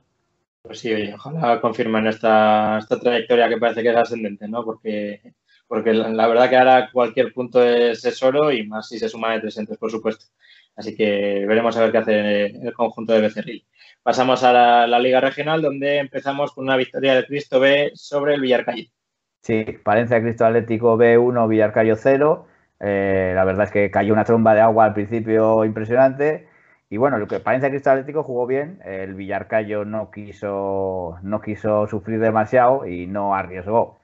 Pues 0.64 0.80
sí, 0.80 0.94
oye, 0.94 1.14
ojalá 1.14 1.60
confirmen 1.60 2.08
esta, 2.08 2.78
esta 2.78 2.98
trayectoria 2.98 3.50
que 3.50 3.58
parece 3.58 3.84
que 3.84 3.90
es 3.90 3.98
ascendente, 3.98 4.48
¿no? 4.48 4.64
Porque, 4.64 5.34
porque 5.68 5.94
la, 5.94 6.28
verdad 6.28 6.50
que 6.50 6.56
ahora 6.56 6.90
cualquier 6.92 7.34
punto 7.34 7.62
es, 7.62 8.24
oro 8.24 8.50
y 8.50 8.66
más 8.66 8.88
si 8.88 8.98
se 8.98 9.10
suma 9.10 9.34
de 9.34 9.42
presentes, 9.42 9.78
por 9.78 9.92
supuesto. 9.92 10.26
Así 10.78 10.96
que 10.96 11.46
veremos 11.46 11.76
a 11.76 11.82
ver 11.82 11.92
qué 11.92 11.98
hace 11.98 12.46
el 12.46 12.74
conjunto 12.74 13.12
de 13.12 13.22
Becerril. 13.22 13.66
Pasamos 14.02 14.42
a 14.46 14.88
la, 14.88 15.00
Liga 15.00 15.20
Regional, 15.20 15.62
donde 15.62 15.98
empezamos 15.98 16.54
con 16.54 16.64
una 16.64 16.78
victoria 16.78 17.14
de 17.14 17.26
Cristo 17.26 17.60
B 17.60 17.92
sobre 17.94 18.36
el 18.36 18.42
Villarcayo. 18.42 18.86
Sí, 19.42 19.66
Palencia 19.84 20.22
Cristo 20.22 20.46
Atlético 20.46 20.98
B1, 20.98 21.48
Villarcayo 21.50 21.98
0. 21.98 22.48
Eh, 22.80 23.34
la 23.36 23.44
verdad 23.44 23.66
es 23.66 23.72
que 23.72 23.92
cayó 23.92 24.14
una 24.14 24.24
tromba 24.24 24.54
de 24.54 24.62
agua 24.62 24.86
al 24.86 24.94
principio 24.94 25.66
impresionante 25.66 26.48
y 26.94 26.98
bueno, 26.98 27.18
lo 27.18 27.28
que 27.28 27.40
Palencia 27.40 27.72
Cristal 27.72 27.98
Atlético 27.98 28.22
jugó 28.22 28.46
bien, 28.46 28.78
el 28.86 29.16
Villarcayo 29.16 29.84
no 29.84 30.12
quiso, 30.12 31.18
no 31.24 31.42
quiso 31.42 31.88
sufrir 31.88 32.20
demasiado 32.20 32.86
y 32.86 33.08
no 33.08 33.34
arriesgó. 33.34 33.98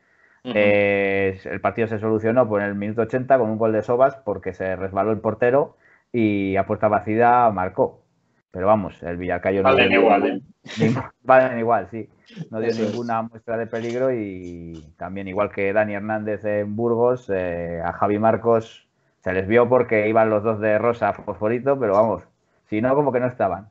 el 0.43 1.61
partido 1.61 1.87
se 1.87 1.99
solucionó 1.99 2.49
por 2.49 2.63
el 2.63 2.73
minuto 2.73 3.03
80 3.03 3.37
con 3.37 3.51
un 3.51 3.59
gol 3.59 3.73
de 3.73 3.83
Sobas 3.83 4.15
porque 4.15 4.55
se 4.55 4.75
resbaló 4.75 5.11
el 5.11 5.19
portero 5.19 5.77
y 6.11 6.55
a 6.55 6.65
puerta 6.65 6.87
vacía 6.87 7.51
marcó. 7.51 8.01
Pero 8.49 8.65
vamos, 8.65 9.03
el 9.03 9.17
Villarcayo 9.17 9.61
no. 9.61 9.69
Valen 9.69 9.91
igual, 9.91 10.25
¿eh? 10.25 10.41
Valen 11.21 11.59
igual, 11.59 11.89
sí. 11.91 12.09
No 12.49 12.59
dio 12.59 12.73
ninguna 12.73 13.21
muestra 13.21 13.55
de 13.57 13.67
peligro 13.67 14.11
y 14.11 14.83
también, 14.97 15.27
igual 15.27 15.51
que 15.51 15.71
Dani 15.71 15.93
Hernández 15.93 16.43
en 16.43 16.75
Burgos, 16.75 17.29
eh, 17.31 17.83
a 17.85 17.93
Javi 17.93 18.17
Marcos 18.17 18.87
se 19.23 19.31
les 19.31 19.47
vio 19.47 19.69
porque 19.69 20.09
iban 20.09 20.31
los 20.31 20.41
dos 20.41 20.59
de 20.59 20.79
rosa 20.79 21.13
fosforito, 21.13 21.79
pero 21.79 21.93
vamos, 21.93 22.23
si 22.69 22.81
no, 22.81 22.93
como 22.95 23.11
que 23.11 23.19
no 23.19 23.27
estaban. 23.27 23.69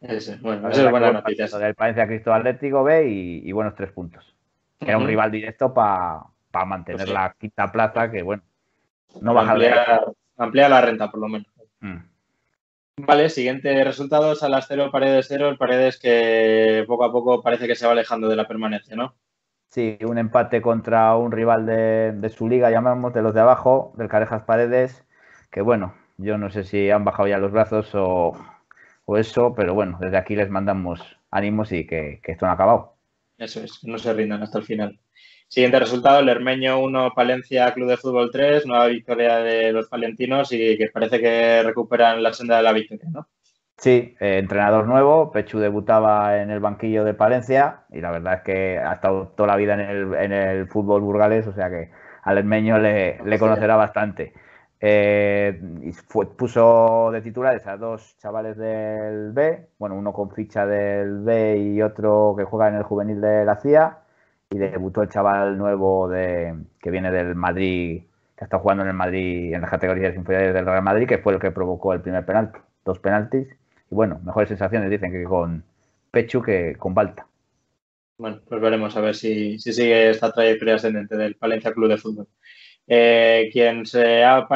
Eso, 0.00 0.32
bueno, 0.40 0.68
eso 0.70 0.84
es 0.84 0.90
buena 0.90 1.12
noticia. 1.12 1.46
Del 1.58 1.74
Palencia 1.74 2.06
Cristo 2.06 2.32
Atlético 2.32 2.82
B 2.82 3.06
y, 3.06 3.52
buenos 3.52 3.74
tres 3.74 3.92
puntos. 3.92 4.34
Era 4.80 4.96
un 4.96 5.06
rival 5.06 5.30
directo 5.30 5.74
para 5.74 6.24
mantener 6.66 7.02
pues 7.02 7.12
la 7.12 7.34
quinta 7.38 7.70
plaza, 7.70 8.10
que 8.10 8.22
bueno, 8.22 8.42
no 9.20 9.34
baja 9.34 9.52
ampliar, 10.38 10.70
la 10.70 10.80
renta, 10.80 11.10
por 11.10 11.20
lo 11.20 11.28
menos. 11.28 11.48
Mm. 11.80 11.96
Vale, 13.06 13.28
siguiente 13.28 13.82
resultado, 13.84 14.34
Salas 14.34 14.66
0, 14.68 14.90
Paredes 14.90 15.26
0. 15.28 15.50
El 15.50 15.58
Paredes 15.58 15.98
que 15.98 16.84
poco 16.86 17.04
a 17.04 17.12
poco 17.12 17.42
parece 17.42 17.66
que 17.66 17.74
se 17.74 17.86
va 17.86 17.92
alejando 17.92 18.28
de 18.28 18.36
la 18.36 18.48
permanencia, 18.48 18.96
¿no? 18.96 19.14
Sí, 19.68 19.98
un 20.02 20.18
empate 20.18 20.62
contra 20.62 21.14
un 21.14 21.30
rival 21.30 21.66
de, 21.66 22.12
de 22.12 22.28
su 22.30 22.48
liga, 22.48 22.70
llamamos, 22.70 23.12
de 23.12 23.22
los 23.22 23.34
de 23.34 23.40
abajo, 23.40 23.92
del 23.96 24.08
Carejas 24.08 24.42
Paredes, 24.42 25.06
que 25.50 25.60
bueno, 25.60 25.94
yo 26.20 26.38
no 26.38 26.50
sé 26.50 26.64
si 26.64 26.90
han 26.90 27.04
bajado 27.04 27.28
ya 27.28 27.38
los 27.38 27.52
brazos 27.52 27.90
o, 27.94 28.36
eso, 29.16 29.54
pero 29.56 29.74
bueno, 29.74 29.98
desde 30.00 30.16
aquí 30.16 30.36
les 30.36 30.48
mandamos 30.50 31.00
ánimos 31.32 31.72
y 31.72 31.84
que, 31.84 32.20
esto 32.22 32.46
no 32.46 32.52
ha 32.52 32.54
acabado. 32.54 32.94
Eso 33.38 33.60
es, 33.60 33.82
no 33.82 33.98
se 33.98 34.12
rindan 34.12 34.42
hasta 34.42 34.58
el 34.58 34.64
final. 34.64 35.00
Siguiente 35.48 35.80
resultado, 35.80 36.20
el 36.20 36.28
Hermeño 36.28 36.78
1, 36.78 37.12
Palencia 37.12 37.74
Club 37.74 37.88
de 37.88 37.96
Fútbol 37.96 38.30
3, 38.30 38.66
nueva 38.66 38.86
victoria 38.86 39.38
de 39.38 39.72
los 39.72 39.88
palentinos 39.88 40.52
y 40.52 40.78
que 40.78 40.90
parece 40.92 41.18
que 41.18 41.64
recuperan 41.64 42.22
la 42.22 42.32
senda 42.32 42.58
de 42.58 42.62
la 42.62 42.72
victoria, 42.72 43.08
¿no? 43.10 43.26
Sí, 43.76 44.14
eh, 44.20 44.38
entrenador 44.38 44.86
nuevo, 44.86 45.32
Pechu 45.32 45.58
debutaba 45.58 46.40
en 46.40 46.50
el 46.50 46.60
banquillo 46.60 47.02
de 47.02 47.14
Palencia 47.14 47.80
y 47.90 48.00
la 48.00 48.12
verdad 48.12 48.34
es 48.34 48.42
que 48.42 48.78
ha 48.78 48.92
estado 48.92 49.32
toda 49.36 49.48
la 49.48 49.56
vida 49.56 49.74
en 49.74 49.80
el, 49.80 50.14
en 50.14 50.32
el 50.32 50.68
fútbol 50.68 51.00
burgalés, 51.00 51.46
o 51.46 51.54
sea 51.54 51.70
que 51.70 51.90
al 52.22 52.38
Hermeño 52.38 52.78
le, 52.78 53.18
le 53.24 53.38
conocerá 53.38 53.76
bastante. 53.76 54.34
Eh, 54.82 55.60
puso 56.36 57.10
de 57.12 57.20
titulares 57.20 57.66
a 57.66 57.76
dos 57.76 58.16
chavales 58.18 58.56
del 58.56 59.32
B, 59.32 59.68
bueno, 59.78 59.94
uno 59.94 60.12
con 60.12 60.30
ficha 60.30 60.64
del 60.66 61.18
B 61.18 61.58
y 61.58 61.82
otro 61.82 62.34
que 62.36 62.44
juega 62.44 62.68
en 62.68 62.76
el 62.76 62.82
juvenil 62.82 63.20
de 63.20 63.44
la 63.44 63.56
CIA. 63.56 63.98
Y 64.50 64.58
debutó 64.58 65.02
el 65.02 65.08
chaval 65.08 65.56
nuevo 65.58 66.08
de, 66.08 66.54
que 66.80 66.90
viene 66.90 67.12
del 67.12 67.36
Madrid, 67.36 68.02
que 68.36 68.44
está 68.44 68.58
jugando 68.58 68.82
en 68.82 68.88
el 68.88 68.96
Madrid 68.96 69.54
en 69.54 69.60
las 69.60 69.70
categorías 69.70 70.16
inferiores 70.16 70.54
del 70.54 70.66
Real 70.66 70.82
Madrid, 70.82 71.06
que 71.06 71.18
fue 71.18 71.34
el 71.34 71.40
que 71.40 71.52
provocó 71.52 71.92
el 71.92 72.00
primer 72.00 72.24
penalti, 72.24 72.58
dos 72.84 72.98
penaltis. 72.98 73.48
Y 73.90 73.94
bueno, 73.94 74.20
mejores 74.24 74.48
sensaciones 74.48 74.90
dicen 74.90 75.12
que 75.12 75.22
con 75.24 75.62
Pechu 76.10 76.42
que 76.42 76.74
con 76.76 76.94
Balta. 76.94 77.26
Bueno, 78.18 78.40
pues 78.48 78.60
veremos 78.60 78.96
a 78.96 79.00
ver 79.00 79.14
si, 79.14 79.58
si 79.58 79.72
sigue 79.72 80.10
esta 80.10 80.32
trayectoria 80.32 80.74
ascendente 80.74 81.16
del 81.16 81.36
Valencia 81.40 81.72
Club 81.72 81.88
de 81.88 81.96
Fútbol. 81.96 82.26
Eh, 82.92 83.50
quien 83.52 83.86
se 83.86 84.24
ha 84.24 84.48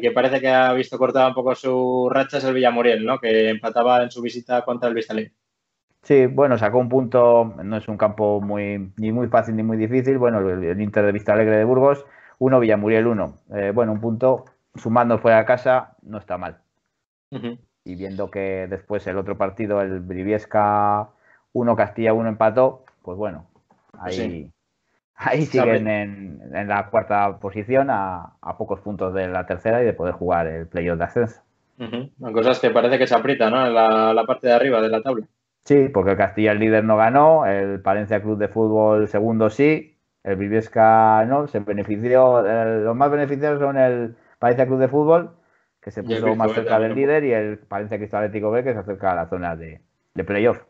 que 0.00 0.10
parece 0.10 0.40
que 0.40 0.48
ha 0.48 0.72
visto 0.72 0.98
cortada 0.98 1.28
un 1.28 1.34
poco 1.34 1.54
su 1.54 2.08
racha 2.10 2.38
es 2.38 2.44
el 2.44 2.52
Villamuriel, 2.52 3.06
¿no? 3.06 3.20
Que 3.20 3.48
empataba 3.48 4.02
en 4.02 4.10
su 4.10 4.20
visita 4.20 4.64
contra 4.64 4.88
el 4.88 4.94
Vistalín. 4.96 5.32
Sí, 6.02 6.26
bueno, 6.26 6.58
sacó 6.58 6.78
un 6.78 6.88
punto, 6.88 7.54
no 7.62 7.76
es 7.76 7.86
un 7.86 7.96
campo 7.96 8.40
muy 8.40 8.92
ni 8.96 9.12
muy 9.12 9.28
fácil 9.28 9.54
ni 9.54 9.62
muy 9.62 9.76
difícil. 9.76 10.18
Bueno, 10.18 10.40
el, 10.40 10.80
Inter 10.80 11.06
de 11.06 11.12
Vista 11.12 11.34
Alegre 11.34 11.58
de 11.58 11.64
Burgos, 11.64 12.04
uno, 12.40 12.58
Villamuriel 12.58 13.06
uno. 13.06 13.38
Eh, 13.54 13.70
bueno, 13.72 13.92
un 13.92 14.00
punto, 14.00 14.46
sumando 14.74 15.20
fuera 15.20 15.38
a 15.38 15.46
casa, 15.46 15.94
no 16.02 16.18
está 16.18 16.38
mal. 16.38 16.58
Y 17.84 17.94
viendo 17.94 18.32
que 18.32 18.66
después 18.68 19.06
el 19.06 19.16
otro 19.16 19.38
partido, 19.38 19.80
el 19.80 20.00
Briviesca 20.00 21.10
1, 21.52 21.76
Castilla 21.76 22.14
1 22.14 22.30
empató, 22.30 22.84
pues 23.02 23.16
bueno, 23.16 23.46
pues 23.92 24.18
ahí, 24.18 24.50
ahí 25.16 25.46
siguen 25.46 25.88
en, 25.88 26.68
la 26.68 26.88
cuarta 26.88 27.38
posición 27.38 27.88
a, 27.90 28.36
pocos 28.58 28.80
puntos 28.80 29.14
de 29.14 29.28
la 29.28 29.46
tercera 29.46 29.82
y 29.82 29.84
de 29.84 29.92
poder 29.92 30.14
jugar 30.14 30.46
el 30.46 30.66
playoff 30.66 30.98
de 30.98 31.04
ascenso. 31.04 31.42
Cosas 32.32 32.58
que 32.60 32.70
parece 32.70 32.98
que 32.98 33.06
se 33.06 33.14
aprieta, 33.14 33.50
¿no? 33.50 33.66
En 33.66 33.74
la, 33.74 34.24
parte 34.26 34.46
de 34.48 34.54
arriba 34.54 34.80
de 34.80 34.88
la 34.88 35.02
tabla. 35.02 35.26
Sí, 35.64 35.88
porque 35.92 36.12
el 36.12 36.16
Castilla 36.16 36.52
el 36.52 36.60
líder 36.60 36.84
no 36.84 36.96
ganó, 36.96 37.44
el 37.44 37.80
Palencia 37.80 38.22
Club 38.22 38.38
de 38.38 38.48
Fútbol 38.48 39.08
segundo 39.08 39.50
sí, 39.50 39.98
el 40.22 40.36
Viviesca 40.36 41.24
no, 41.26 41.48
se 41.48 41.58
benefició, 41.60 42.42
los 42.42 42.96
más 42.96 43.10
beneficiados 43.10 43.60
son 43.60 43.76
el 43.76 44.16
Palencia 44.38 44.66
Club 44.66 44.78
de 44.78 44.88
Fútbol, 44.88 45.36
que 45.80 45.90
se 45.90 46.02
puso 46.02 46.34
más 46.36 46.52
cerca 46.52 46.78
del 46.78 46.94
líder, 46.94 47.24
y 47.24 47.32
el 47.32 47.58
Palencia 47.58 47.98
Cristal 47.98 48.24
Atlético 48.24 48.50
B, 48.50 48.64
que 48.64 48.72
se 48.72 48.78
acerca 48.78 49.12
a 49.12 49.16
la 49.16 49.28
zona 49.28 49.56
de, 49.56 49.80
de 50.14 50.24
playoff. 50.24 50.62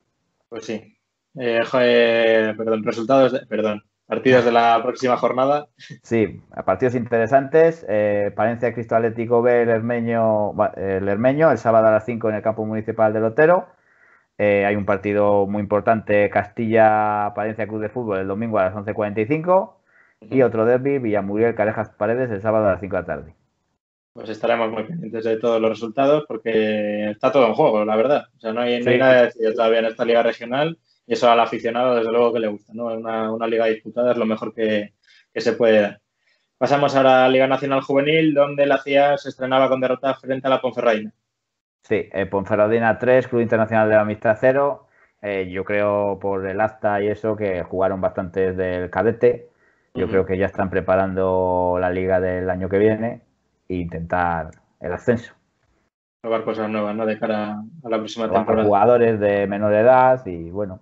Pues 0.49 0.65
sí, 0.65 0.99
eh, 1.39 2.55
perdón, 2.57 2.85
resultados, 2.85 3.33
de, 3.33 3.47
perdón, 3.47 3.83
partidos 4.07 4.45
de 4.45 4.53
la 4.53 4.81
próxima 4.83 5.17
jornada. 5.17 5.69
Sí, 6.03 6.41
partidos 6.65 6.95
interesantes. 6.95 7.85
Eh, 7.89 8.33
Palencia 8.35 8.73
Cristo 8.73 8.97
Atlético 8.97 9.43
B, 9.43 9.63
el 9.63 9.69
Hermeño, 9.69 10.53
el 10.77 11.09
Hermeño, 11.09 11.51
el 11.51 11.59
sábado 11.59 11.89
a 11.89 11.91
las 11.91 12.05
5 12.05 12.29
en 12.29 12.37
el 12.37 12.43
campo 12.43 12.65
municipal 12.65 13.13
de 13.13 13.21
Lotero. 13.21 13.67
Eh, 14.39 14.65
hay 14.67 14.77
un 14.77 14.85
partido 14.85 15.47
muy 15.47 15.63
importante, 15.63 16.29
Castilla-Palencia 16.31 17.67
Cruz 17.67 17.81
de 17.81 17.89
Fútbol, 17.89 18.19
el 18.19 18.29
domingo 18.29 18.59
a 18.59 18.65
las 18.65 18.75
11.45. 18.75 19.75
Y 20.21 20.43
otro 20.43 20.65
derby, 20.65 20.99
Villamuriel 20.99 21.55
Carejas 21.55 21.91
Paredes, 21.91 22.31
el 22.31 22.43
sábado 22.43 22.67
a 22.67 22.73
las 22.73 22.81
5 22.81 22.97
de 22.97 23.03
la 23.03 23.07
tarde. 23.07 23.35
Pues 24.13 24.31
estaremos 24.31 24.71
muy 24.71 24.85
pendientes 24.85 25.25
de 25.25 25.37
todos 25.37 25.61
los 25.61 25.71
resultados 25.71 26.25
porque 26.27 27.11
está 27.11 27.31
todo 27.31 27.47
en 27.47 27.55
juego, 27.55 27.85
la 27.85 27.97
verdad. 27.97 28.25
O 28.37 28.41
sea, 28.41 28.53
no 28.53 28.63
hay, 28.63 28.83
no 28.83 28.91
hay 28.91 28.99
nada 28.99 29.23
decidido 29.25 29.53
todavía 29.53 29.81
en 29.81 29.85
esta 29.87 30.07
liga 30.07 30.23
regional 30.23 30.79
y 31.07 31.13
eso 31.13 31.31
al 31.31 31.41
aficionado, 31.41 31.95
desde 31.95 32.11
luego, 32.11 32.33
que 32.33 32.41
le 32.41 32.49
gusta, 32.49 32.73
¿no? 32.75 32.87
Una, 32.87 33.33
una 33.33 33.47
liga 33.47 33.67
disputada 33.67 34.13
es 34.13 34.19
lo 34.19 34.27
mejor 34.27 34.53
que, 34.53 34.95
se 35.35 35.53
puede 35.53 35.81
dar. 35.81 36.01
Pasamos 36.59 36.97
ahora 36.97 37.19
a 37.19 37.23
la 37.23 37.29
Liga 37.29 37.47
Nacional 37.47 37.83
Juvenil, 37.83 38.35
donde 38.35 38.67
la 38.67 38.79
CIA 38.79 39.19
se 39.19 39.29
estrenaba 39.29 39.69
con 39.69 39.81
derrota 39.81 40.15
frente 40.15 40.47
a 40.47 40.51
la 40.51 40.61
Ponferradina. 40.61 41.13
Sí, 41.83 42.09
eh, 42.13 42.27
Ponferradina 42.27 42.99
3, 42.99 43.29
Club 43.29 43.43
Internacional 43.43 43.89
de 43.89 43.95
la 43.95 44.01
Amistad 44.01 44.37
0. 44.41 44.87
Eh, 45.23 45.49
yo 45.51 45.65
creo 45.65 46.19
por 46.19 46.47
el 46.47 46.61
acta 46.61 47.03
y 47.03 47.09
eso 47.09 47.37
que 47.37 47.63
jugaron 47.63 48.01
bastante 48.01 48.53
del 48.55 48.91
cadete. 48.91 49.51
Yo 49.95 50.09
creo 50.09 50.27
que 50.27 50.37
ya 50.37 50.47
están 50.47 50.69
preparando 50.69 51.79
la 51.81 51.91
liga 51.91 52.21
del 52.21 52.51
año 52.51 52.69
que 52.69 52.79
viene 52.79 53.23
e 53.69 53.77
intentar 53.77 54.51
el 54.81 54.93
ascenso. 54.93 55.33
Probar 56.21 56.45
cosas 56.45 56.69
nuevas, 56.69 56.95
¿no? 56.95 57.07
De 57.07 57.19
cara 57.19 57.63
a 57.83 57.89
la 57.89 57.97
próxima 57.97 58.31
temporada. 58.31 58.65
Jugadores 58.65 59.19
de 59.21 59.47
menor 59.47 59.73
edad 59.73 60.25
y 60.27 60.51
bueno, 60.51 60.81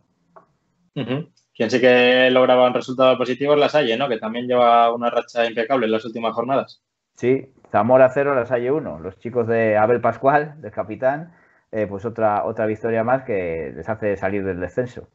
quien 0.95 1.71
sí 1.71 1.81
que 1.81 2.31
lograba 2.31 2.67
un 2.67 2.75
resultado 2.75 3.17
positivo 3.17 3.55
es 3.55 3.61
La 3.61 3.69
Salle, 3.69 3.97
¿no? 3.97 4.09
Que 4.09 4.19
también 4.19 4.47
lleva 4.47 4.93
una 4.93 5.11
racha 5.11 5.47
impecable 5.47 5.87
en 5.87 5.93
las 5.93 6.05
últimas 6.05 6.35
jornadas. 6.35 6.83
Sí, 7.17 7.47
Zamora 7.71 8.11
0, 8.13 8.35
La 8.35 8.47
Salle 8.47 8.71
1. 8.71 9.01
Los 9.01 9.19
chicos 9.19 9.47
de 9.47 9.77
Abel 9.77 10.01
Pascual, 10.01 10.61
del 10.61 10.73
capitán, 10.73 11.33
eh, 11.71 11.87
pues 11.89 12.05
otra, 12.05 12.45
otra 12.45 12.67
victoria 12.67 13.05
más 13.05 13.25
que 13.25 13.73
les 13.75 13.89
hace 13.89 14.17
salir 14.17 14.45
del 14.45 14.61
descenso. 14.61 15.09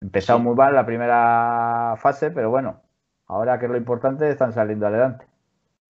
Empezado 0.00 0.38
muy 0.38 0.54
mal 0.54 0.74
la 0.74 0.86
primera 0.86 1.94
fase, 1.98 2.30
pero 2.30 2.50
bueno, 2.50 2.82
ahora 3.26 3.58
que 3.58 3.66
es 3.66 3.70
lo 3.70 3.76
importante, 3.76 4.28
están 4.28 4.52
saliendo 4.52 4.86
adelante. 4.86 5.26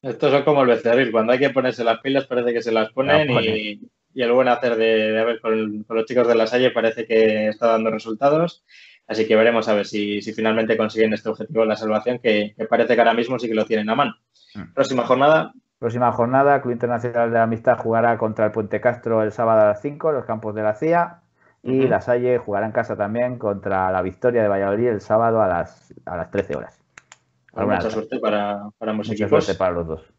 Estos 0.03 0.31
son 0.31 0.43
como 0.45 0.63
el 0.63 0.69
becerril, 0.69 1.13
cuando 1.13 1.33
hay 1.33 1.39
que 1.39 1.51
ponerse 1.51 1.85
las 1.85 2.01
pilas 2.01 2.27
parece 2.27 2.53
que 2.53 2.63
se 2.63 2.73
las 2.73 2.91
ponen, 2.91 3.31
Y, 3.43 3.81
el 4.15 4.33
buen 4.33 4.49
hacer 4.49 4.77
de, 4.77 5.21
Abel 5.21 5.41
con, 5.41 5.85
con, 5.85 5.97
los 5.97 6.05
chicos 6.05 6.27
de 6.27 6.35
la 6.35 6.47
Salle 6.47 6.73
parece 6.73 7.07
que 7.07 7.49
está 7.49 7.69
dando 7.69 7.91
resultados. 7.91 8.65
Así 9.11 9.27
que 9.27 9.35
veremos 9.35 9.67
a 9.69 9.75
ver 9.75 9.87
si, 9.87 10.23
finalmente 10.23 10.77
consiguen 10.77 11.13
este 11.13 11.29
objetivo 11.29 11.63
de 11.63 11.67
la 11.67 11.75
salvación, 11.75 12.21
que, 12.21 12.55
parece 12.69 12.95
que 12.95 13.01
ahora 13.01 13.13
mismo 13.13 13.41
sí 13.41 13.49
que 13.49 13.57
lo 13.57 13.67
tienen 13.67 13.91
a 13.91 13.97
mano. 13.97 14.15
Mm. 14.55 14.73
Próxima 14.73 15.05
jornada. 15.05 15.53
Próxima 15.81 16.13
jornada, 16.13 16.63
Club 16.63 16.75
Internacional 16.75 17.31
de 17.31 17.35
la 17.35 17.43
Amistad 17.43 17.77
jugará 17.79 18.17
contra 18.19 18.47
el 18.47 18.53
Puente 18.53 18.81
Castro 18.81 19.25
el 19.25 19.33
sábado 19.33 19.63
a 19.63 19.65
las 19.71 19.83
5, 19.83 20.13
los 20.13 20.25
campos 20.27 20.55
de 20.55 20.63
la 20.63 20.75
CIA. 20.75 21.23
Y 21.65 21.89
la 21.89 22.01
Salle 22.01 22.39
jugará 22.39 22.67
en 22.67 22.73
casa 22.73 22.97
también 22.97 23.37
contra 23.37 23.91
la 23.91 24.01
Victoria 24.01 24.43
de 24.43 24.49
Valladolid 24.49 24.87
el 24.87 25.01
sábado 25.01 25.43
a 25.43 25.49
las, 25.49 25.93
a 26.07 26.17
las 26.17 26.31
13 26.31 26.57
horas. 26.57 26.81
Pues 27.53 27.67
mucha 27.67 27.91
suerte 27.91 28.21
para, 28.21 28.71
para 28.79 28.93
ambos 28.93 29.09
mucha 29.09 29.29
suerte 29.29 29.55
para 29.57 29.73
los 29.73 29.87
dos. 29.89 30.13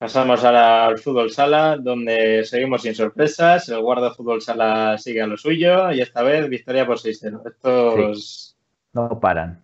Pasamos 0.00 0.42
ahora 0.46 0.86
al 0.86 0.96
fútbol 0.96 1.28
sala, 1.28 1.76
donde 1.76 2.42
seguimos 2.44 2.80
sin 2.80 2.94
sorpresas. 2.94 3.68
El 3.68 3.82
guarda 3.82 4.14
fútbol 4.14 4.40
sala 4.40 4.96
sigue 4.96 5.20
a 5.20 5.26
lo 5.26 5.36
suyo 5.36 5.92
y 5.92 6.00
esta 6.00 6.22
vez 6.22 6.48
victoria 6.48 6.86
por 6.86 6.96
6-0. 6.96 7.42
Estos 7.46 8.56
no 8.94 9.20
paran. 9.20 9.62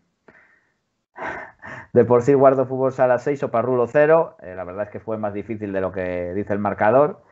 De 1.94 2.04
por 2.04 2.20
sí, 2.20 2.34
guardo 2.34 2.66
fútbol 2.66 2.92
sala 2.92 3.18
6 3.18 3.44
o 3.44 3.50
Parrulo 3.50 3.86
0. 3.86 4.36
Eh, 4.42 4.54
la 4.54 4.64
verdad 4.64 4.84
es 4.84 4.90
que 4.90 5.00
fue 5.00 5.16
más 5.16 5.32
difícil 5.32 5.72
de 5.72 5.80
lo 5.80 5.90
que 5.90 6.34
dice 6.34 6.52
el 6.52 6.58
marcador. 6.58 7.22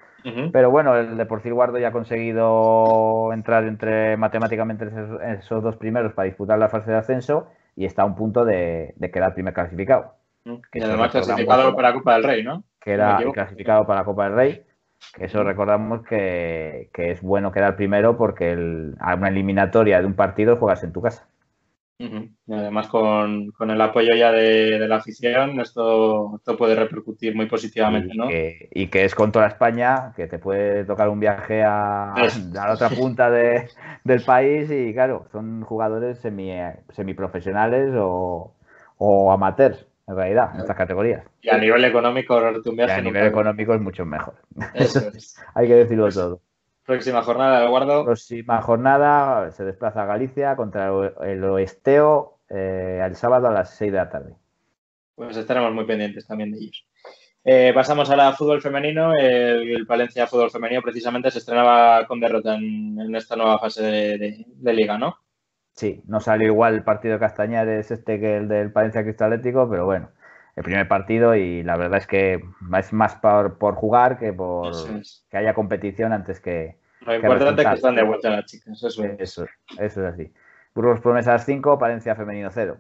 Pero 0.55 0.71
bueno, 0.71 0.97
el 0.97 1.19
de 1.19 1.27
por 1.27 1.43
sí 1.43 1.51
guardo 1.51 1.79
ya 1.79 1.89
ha 1.89 1.93
conseguido 1.93 3.35
entrar 3.35 3.65
entre 3.65 4.17
matemáticamente 4.17 4.89
esos, 5.39 5.63
dos 5.63 5.77
primeros 5.77 6.15
para 6.15 6.25
disputar 6.25 6.59
la 6.59 6.71
fase 6.71 6.91
de 6.91 6.97
ascenso 6.97 7.49
y 7.77 7.85
está 7.85 8.01
a 8.01 8.07
un 8.07 8.15
punto 8.15 8.47
de, 8.47 8.95
de 8.97 9.11
quedar 9.11 9.35
primer 9.35 9.53
clasificado. 9.53 10.15
Que 10.73 10.79
y 10.79 10.83
además 10.83 11.11
clasificado 11.11 11.77
para 11.77 11.91
la 11.91 11.95
Copa 11.95 12.15
del 12.15 12.25
Rey, 12.25 12.43
¿no? 12.43 12.65
Que 12.85 12.93
era 12.93 13.19
clasificado 13.33 13.87
para 13.87 14.01
la 14.01 14.05
Copa 14.05 14.25
del 14.25 14.35
Rey. 14.35 14.63
Que 15.17 15.25
eso 15.25 15.43
recordamos 15.43 16.07
que, 16.07 16.91
es 16.93 17.23
bueno 17.23 17.51
quedar 17.51 17.77
primero 17.77 18.17
porque 18.19 18.53
el, 18.53 18.95
a 19.01 19.15
una 19.15 19.29
eliminatoria 19.29 20.01
de 20.01 20.07
un 20.07 20.15
partido 20.15 20.57
juegas 20.57 20.85
en 20.85 20.93
tu 20.93 21.01
casa. 21.01 21.27
Y 21.97 22.53
además 22.53 22.89
con, 22.89 23.53
el 23.61 23.81
apoyo 23.81 24.15
ya 24.15 24.33
de, 24.33 24.81
la 24.87 24.97
afición, 24.97 25.61
esto, 25.61 26.37
esto 26.37 26.57
puede 26.57 26.75
repercutir 26.75 27.37
muy 27.37 27.47
positivamente, 27.47 28.13
¿no? 28.15 28.29
y 28.31 28.89
que 28.89 29.05
es 29.05 29.15
con 29.15 29.31
toda 29.31 29.47
España, 29.47 30.13
que 30.17 30.27
te 30.27 30.41
puede 30.41 30.85
tocar 30.85 31.09
un 31.09 31.21
viaje 31.21 31.63
a, 31.63 32.13
la 32.53 32.73
otra 32.73 32.91
punta 32.91 33.31
del 33.31 34.23
país 34.27 34.71
y 34.73 34.93
claro, 34.93 35.27
son 35.31 35.63
jugadores 35.63 36.19
semi, 36.19 36.53
semiprofesionales 36.91 37.95
o, 37.97 38.53
o 38.99 39.33
amateurs 39.33 39.87
en 40.07 40.17
realidad, 40.17 40.51
en 40.55 40.61
estas 40.61 40.77
categorías. 40.77 41.25
Y 41.41 41.49
a 41.49 41.59
nivel 41.59 41.85
económico, 41.85 42.37
un 42.37 42.77
viaje. 42.77 42.93
a 42.93 43.01
nivel 43.01 43.27
económico 43.27 43.75
es 43.75 43.81
mucho 43.81 44.05
mejor. 44.05 44.35
Eso 44.75 45.01
es. 45.15 45.37
Hay 45.55 45.67
que 45.67 45.75
decirlo 45.75 46.05
pues, 46.05 46.15
todo. 46.15 46.41
Próxima 46.85 47.23
jornada, 47.23 47.65
Eduardo. 47.65 48.05
Próxima 48.05 48.61
jornada 48.61 49.51
se 49.53 49.65
desplaza 49.65 50.03
a 50.03 50.07
Galicia 50.07 50.55
contra 50.57 50.91
el 51.23 51.43
Oesteo 51.45 52.39
eh, 52.51 53.01
el 53.03 53.17
sábado 53.17 53.49
a 53.49 53.53
las 53.53 53.77
6 53.77 53.93
de 53.93 53.99
la 53.99 54.11
tarde. 54.11 54.35
Pues 55.15 55.37
estaremos 55.37 55.73
muy 55.73 55.87
pendientes 55.87 56.27
también 56.27 56.53
de 56.53 56.59
ellos. 56.59 56.87
Eh, 57.43 57.73
pasamos 57.75 58.11
a 58.11 58.17
la 58.17 58.33
fútbol 58.33 58.61
femenino. 58.61 59.15
El, 59.15 59.85
Valencia 59.85 60.27
Fútbol 60.27 60.51
Femenino 60.51 60.83
precisamente 60.83 61.31
se 61.31 61.39
estrenaba 61.39 62.07
con 62.07 62.21
derrota 62.21 62.55
en, 62.55 63.15
esta 63.15 63.37
nueva 63.37 63.59
fase 63.59 63.83
de 63.83 64.73
liga, 64.73 64.99
¿no? 64.99 65.24
Sí, 65.75 66.03
no 66.07 66.21
salió 66.21 66.47
igual 66.47 66.75
el 66.75 66.85
partido 66.85 67.15
de 67.15 67.21
Castañares 67.21 67.91
este 67.91 68.21
que 68.21 68.37
el 68.37 68.49
del 68.49 68.71
Palencia 68.71 69.03
Cristalético, 69.03 69.69
pero 69.69 69.85
bueno, 69.85 70.09
el 70.55 70.63
primer 70.63 70.87
partido 70.87 71.35
y 71.35 71.65
la 71.65 71.77
verdad 71.77 71.99
es 71.99 72.07
que 72.07 72.45
es 72.79 72.93
más 72.93 73.17
por, 73.17 73.59
por 73.59 73.75
jugar 73.75 74.17
que 74.19 74.33
por 74.33 74.73
que 75.29 75.37
haya 75.37 75.53
competición 75.53 76.13
antes 76.13 76.41
que. 76.41 76.79
Lo 77.01 77.17
importante 77.17 77.63
es 77.63 77.69
que 77.69 77.75
están 77.75 77.97
de 77.97 78.05
vuelta 78.05 78.31
las 78.31 78.45
chicas, 78.47 78.83
eso 78.83 79.05
es. 79.05 79.19
Eso, 79.19 79.47
es 79.79 79.99
así. 79.99 80.33
Burgos 80.75 81.01
Promesas 81.01 81.45
5, 81.45 81.79
Palencia 81.79 82.15
Femenino 82.15 82.51
0. 82.53 82.79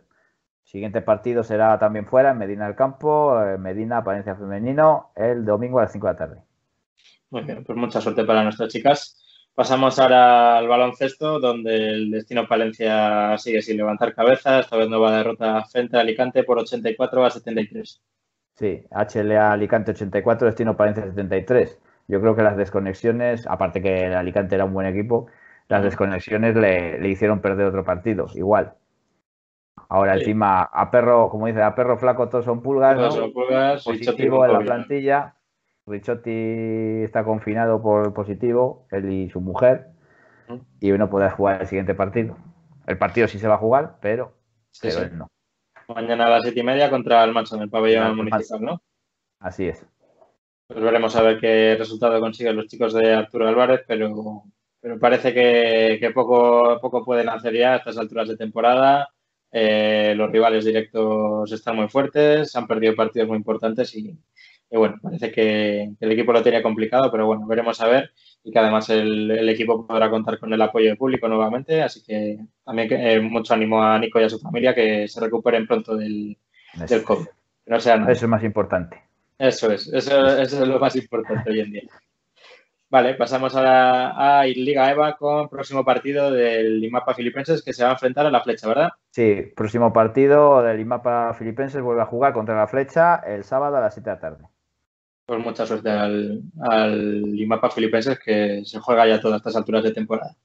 Siguiente 0.62 1.02
partido 1.02 1.42
será 1.42 1.78
también 1.78 2.06
fuera, 2.06 2.30
en 2.30 2.38
Medina 2.38 2.66
del 2.66 2.76
Campo, 2.76 3.38
Medina, 3.58 4.02
Palencia 4.02 4.34
Femenino, 4.34 5.10
el 5.14 5.44
domingo 5.44 5.78
a 5.78 5.82
las 5.82 5.92
5 5.92 6.06
de 6.06 6.12
la 6.12 6.18
tarde. 6.18 6.42
Muy 7.30 7.42
bien, 7.42 7.64
pues 7.64 7.76
mucha 7.76 8.00
suerte 8.00 8.24
para 8.24 8.44
nuestras 8.44 8.70
chicas. 8.70 9.23
Pasamos 9.54 10.00
ahora 10.00 10.58
al 10.58 10.66
baloncesto, 10.66 11.38
donde 11.38 11.90
el 11.90 12.10
destino 12.10 12.48
Palencia 12.48 13.38
sigue 13.38 13.62
sin 13.62 13.76
levantar 13.76 14.12
cabeza. 14.12 14.58
Esta 14.58 14.76
vez 14.76 14.88
nueva 14.88 15.16
derrota 15.16 15.64
frente 15.64 15.96
a 15.96 16.00
Alicante 16.00 16.42
por 16.42 16.58
84 16.58 17.24
a 17.24 17.30
73. 17.30 18.02
Sí, 18.56 18.84
HLA 18.90 19.52
Alicante 19.52 19.92
84, 19.92 20.46
destino 20.48 20.76
Palencia 20.76 21.04
73. 21.04 21.80
Yo 22.08 22.20
creo 22.20 22.34
que 22.34 22.42
las 22.42 22.56
desconexiones, 22.56 23.46
aparte 23.46 23.80
que 23.80 24.06
el 24.06 24.14
Alicante 24.14 24.56
era 24.56 24.64
un 24.64 24.74
buen 24.74 24.88
equipo, 24.88 25.28
las 25.68 25.84
desconexiones 25.84 26.56
le, 26.56 27.08
hicieron 27.08 27.40
perder 27.40 27.66
otro 27.66 27.84
partido, 27.84 28.26
igual. 28.34 28.74
Ahora 29.88 30.14
encima 30.14 30.62
a 30.62 30.90
perro, 30.90 31.28
como 31.30 31.46
dice, 31.46 31.62
a 31.62 31.74
perro 31.76 31.96
flaco 31.96 32.28
todos 32.28 32.44
son 32.44 32.60
pulgas, 32.60 32.96
todos 32.96 33.14
son 33.14 33.32
pulgas 33.32 33.84
positivo 33.84 34.44
en 34.44 34.52
la 34.52 34.58
plantilla. 34.60 35.34
Richotti 35.86 37.02
está 37.04 37.24
confinado 37.24 37.82
por 37.82 38.14
positivo, 38.14 38.86
él 38.90 39.12
y 39.12 39.30
su 39.30 39.40
mujer, 39.40 39.88
y 40.80 40.90
no 40.92 41.10
puede 41.10 41.30
jugar 41.30 41.60
el 41.60 41.66
siguiente 41.66 41.94
partido. 41.94 42.36
El 42.86 42.98
partido 42.98 43.28
sí 43.28 43.38
se 43.38 43.48
va 43.48 43.54
a 43.54 43.58
jugar, 43.58 43.98
pero, 44.00 44.34
él 44.82 45.18
no. 45.18 45.28
Mañana 45.88 46.26
a 46.26 46.30
las 46.30 46.42
siete 46.42 46.60
y 46.60 46.62
media 46.62 46.88
contra 46.88 47.22
el 47.24 47.32
Manso 47.32 47.56
en 47.56 47.62
el 47.62 47.70
pabellón 47.70 48.16
municipal, 48.16 48.62
¿no? 48.62 48.82
Así 49.40 49.68
es. 49.68 49.86
Pues 50.66 50.80
veremos 50.80 51.14
a 51.16 51.22
ver 51.22 51.38
qué 51.38 51.76
resultado 51.78 52.18
consiguen 52.20 52.56
los 52.56 52.66
chicos 52.66 52.94
de 52.94 53.12
Arturo 53.12 53.46
Álvarez, 53.46 53.82
pero, 53.86 54.44
pero 54.80 54.98
parece 54.98 55.34
que, 55.34 56.10
poco, 56.14 56.78
poco 56.80 57.04
pueden 57.04 57.28
hacer 57.28 57.54
ya 57.54 57.74
a 57.74 57.76
estas 57.76 57.98
alturas 57.98 58.28
de 58.28 58.38
temporada. 58.38 59.10
Eh, 59.52 60.14
los 60.16 60.32
rivales 60.32 60.64
directos 60.64 61.52
están 61.52 61.76
muy 61.76 61.88
fuertes, 61.88 62.56
han 62.56 62.66
perdido 62.66 62.94
partidos 62.96 63.28
muy 63.28 63.36
importantes 63.36 63.94
y, 63.94 64.18
y 64.74 64.76
bueno, 64.76 64.96
parece 65.00 65.30
que, 65.30 65.94
el 66.00 66.12
equipo 66.12 66.32
lo 66.32 66.42
tenía 66.42 66.60
complicado, 66.60 67.08
pero 67.08 67.26
bueno, 67.26 67.46
veremos 67.46 67.80
a 67.80 67.86
ver 67.86 68.10
y 68.42 68.50
que 68.50 68.58
además 68.58 68.90
el, 68.90 69.48
equipo 69.48 69.86
podrá 69.86 70.10
contar 70.10 70.40
con 70.40 70.52
el 70.52 70.60
apoyo 70.60 70.88
del 70.88 70.96
público 70.96 71.28
nuevamente, 71.28 71.80
así 71.80 72.02
que 72.02 72.40
también 72.64 72.88
eh, 72.92 73.20
mucho 73.20 73.54
ánimo 73.54 73.80
a 73.80 73.96
Nico 74.00 74.20
y 74.20 74.24
a 74.24 74.28
su 74.28 74.40
familia 74.40 74.74
que 74.74 75.06
se 75.06 75.20
recuperen 75.20 75.68
pronto 75.68 75.96
del, 75.96 76.36
del 76.88 77.04
COVID. 77.04 77.26
No 77.66 77.76
Eso 77.76 77.94
es 78.10 78.26
más 78.26 78.42
importante. 78.42 79.00
Eso 79.38 79.70
es, 79.70 79.86
eso, 79.92 80.26
es 80.40 80.52
lo 80.58 80.80
más 80.80 80.96
importante 80.96 81.50
hoy 81.50 81.60
en 81.60 81.70
día. 81.70 81.82
Vale, 82.90 83.14
pasamos 83.14 83.54
a, 83.54 84.40
a 84.40 84.44
Liga 84.44 84.90
EVA 84.90 85.16
con 85.16 85.48
próximo 85.48 85.84
partido 85.84 86.32
del 86.32 86.82
IMAPA 86.84 87.14
Filipenses 87.14 87.62
que 87.62 87.72
se 87.72 87.84
va 87.84 87.90
a 87.90 87.92
enfrentar 87.92 88.26
a 88.26 88.30
la 88.30 88.40
flecha, 88.40 88.66
¿verdad? 88.66 88.88
Sí, 89.10 89.52
próximo 89.54 89.92
partido 89.92 90.62
del 90.62 90.80
IMAPA 90.80 91.32
Filipenses 91.34 91.80
vuelve 91.80 92.02
a 92.02 92.06
jugar 92.06 92.32
contra 92.32 92.56
la 92.56 92.66
flecha 92.66 93.22
el 93.24 93.44
sábado 93.44 93.76
a 93.76 93.80
las 93.80 93.94
7 93.94 94.10
de 94.10 94.16
la 94.16 94.20
tarde. 94.20 94.53
Pues 95.26 95.42
mucha 95.42 95.64
suerte 95.64 95.90
al, 95.90 96.42
al 96.60 97.38
IMAPA 97.38 97.70
Filipenses 97.70 98.18
que 98.18 98.62
se 98.64 98.78
juega 98.78 99.06
ya 99.06 99.16
a 99.16 99.20
todas 99.20 99.38
estas 99.38 99.56
alturas 99.56 99.82
de 99.82 99.92
temporada. 99.92 100.36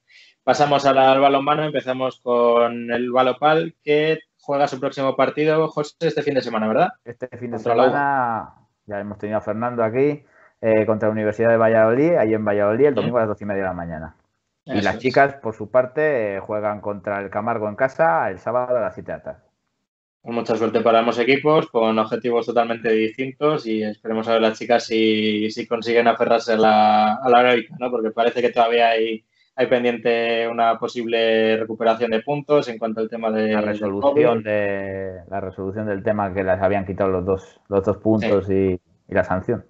Pasamos 0.43 0.85
al 0.85 1.19
balonmano, 1.19 1.63
empezamos 1.63 2.21
con 2.21 2.91
el 2.91 3.11
Balopal 3.11 3.75
que 3.83 4.19
juega 4.41 4.67
su 4.67 4.79
próximo 4.79 5.15
partido, 5.15 5.67
José, 5.67 5.95
este 5.99 6.23
fin 6.23 6.33
de 6.33 6.41
semana, 6.41 6.67
¿verdad? 6.67 6.89
Este 7.05 7.27
fin 7.37 7.51
de 7.51 7.59
semana, 7.59 8.55
ya 8.87 8.99
hemos 8.99 9.19
tenido 9.19 9.37
a 9.37 9.41
Fernando 9.41 9.83
aquí, 9.83 10.23
eh, 10.61 10.85
contra 10.87 11.09
la 11.09 11.13
Universidad 11.13 11.49
de 11.49 11.57
Valladolid, 11.57 12.15
ahí 12.15 12.33
en 12.33 12.43
Valladolid, 12.43 12.85
el 12.85 12.95
domingo 12.95 13.17
a 13.17 13.21
las 13.21 13.29
doce 13.29 13.43
y 13.43 13.47
media 13.47 13.61
de 13.61 13.67
la 13.67 13.73
mañana. 13.73 14.15
y 14.65 14.81
las 14.81 14.97
chicas, 14.97 15.35
por 15.35 15.53
su 15.53 15.69
parte, 15.69 16.37
eh, 16.37 16.39
juegan 16.39 16.81
contra 16.81 17.19
el 17.19 17.29
Camargo 17.29 17.69
en 17.69 17.75
casa 17.75 18.29
el 18.29 18.39
sábado 18.39 18.77
a 18.77 18.81
las 18.81 18.95
7 18.95 19.11
de 19.11 19.17
la 19.17 19.23
tarde. 19.23 19.48
Mucha 20.23 20.55
suerte 20.55 20.81
para 20.81 20.99
ambos 20.99 21.17
equipos, 21.17 21.67
con 21.69 21.97
objetivos 21.97 22.45
totalmente 22.45 22.91
distintos 22.91 23.65
y 23.65 23.81
esperemos 23.83 24.27
a 24.27 24.33
ver 24.33 24.41
las 24.41 24.59
chicas 24.59 24.85
si, 24.85 25.49
si 25.49 25.65
consiguen 25.65 26.07
aferrarse 26.07 26.53
a 26.53 26.57
la, 26.57 27.15
a 27.15 27.29
la 27.29 27.39
heroica, 27.39 27.75
¿no? 27.79 27.89
porque 27.89 28.11
parece 28.11 28.41
que 28.41 28.49
todavía 28.49 28.89
hay, 28.89 29.23
hay 29.59 29.67
pendiente 29.67 30.47
una 30.47 30.79
posible 30.79 31.57
recuperación 31.57 32.11
de 32.11 32.21
puntos 32.21 32.69
en 32.69 32.77
cuanto 32.77 33.01
al 33.01 33.09
tema 33.09 33.29
de 33.29 33.51
la 33.51 33.59
resolución 33.59 34.41
de 34.41 35.21
la 35.29 35.41
resolución 35.41 35.85
del 35.85 36.01
tema 36.01 36.33
que 36.33 36.45
les 36.45 36.61
habían 36.61 36.85
quitado 36.85 37.09
los 37.09 37.25
dos 37.25 37.59
los 37.67 37.83
dos 37.83 37.97
puntos 37.97 38.49
y, 38.49 38.79
la 39.07 39.23
sanción. 39.25 39.65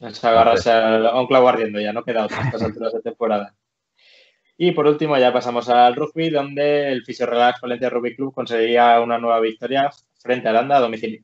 Es 0.00 0.24
agarrarse 0.24 0.70
a 0.70 1.20
un 1.20 1.26
clavo 1.26 1.48
ardiendo 1.48 1.78
ya, 1.78 1.92
no 1.92 2.04
queda 2.04 2.24
otra 2.24 2.42
estas 2.42 2.62
alturas 2.62 2.92
de 2.94 3.00
temporada. 3.02 3.54
Y 4.60 4.72
por 4.72 4.88
último 4.88 5.16
ya 5.16 5.32
pasamos 5.32 5.68
al 5.68 5.94
rugby, 5.94 6.30
donde 6.30 6.90
el 6.90 7.04
Fisio 7.04 7.26
Relax 7.26 7.60
Valencia 7.60 7.90
Rugby 7.90 8.16
Club 8.16 8.34
conseguía 8.34 9.00
una 9.00 9.16
nueva 9.16 9.38
victoria 9.38 9.88
frente 10.20 10.48
a 10.48 10.50
Aranda 10.50 10.76
a 10.76 10.80
domicilio. 10.80 11.22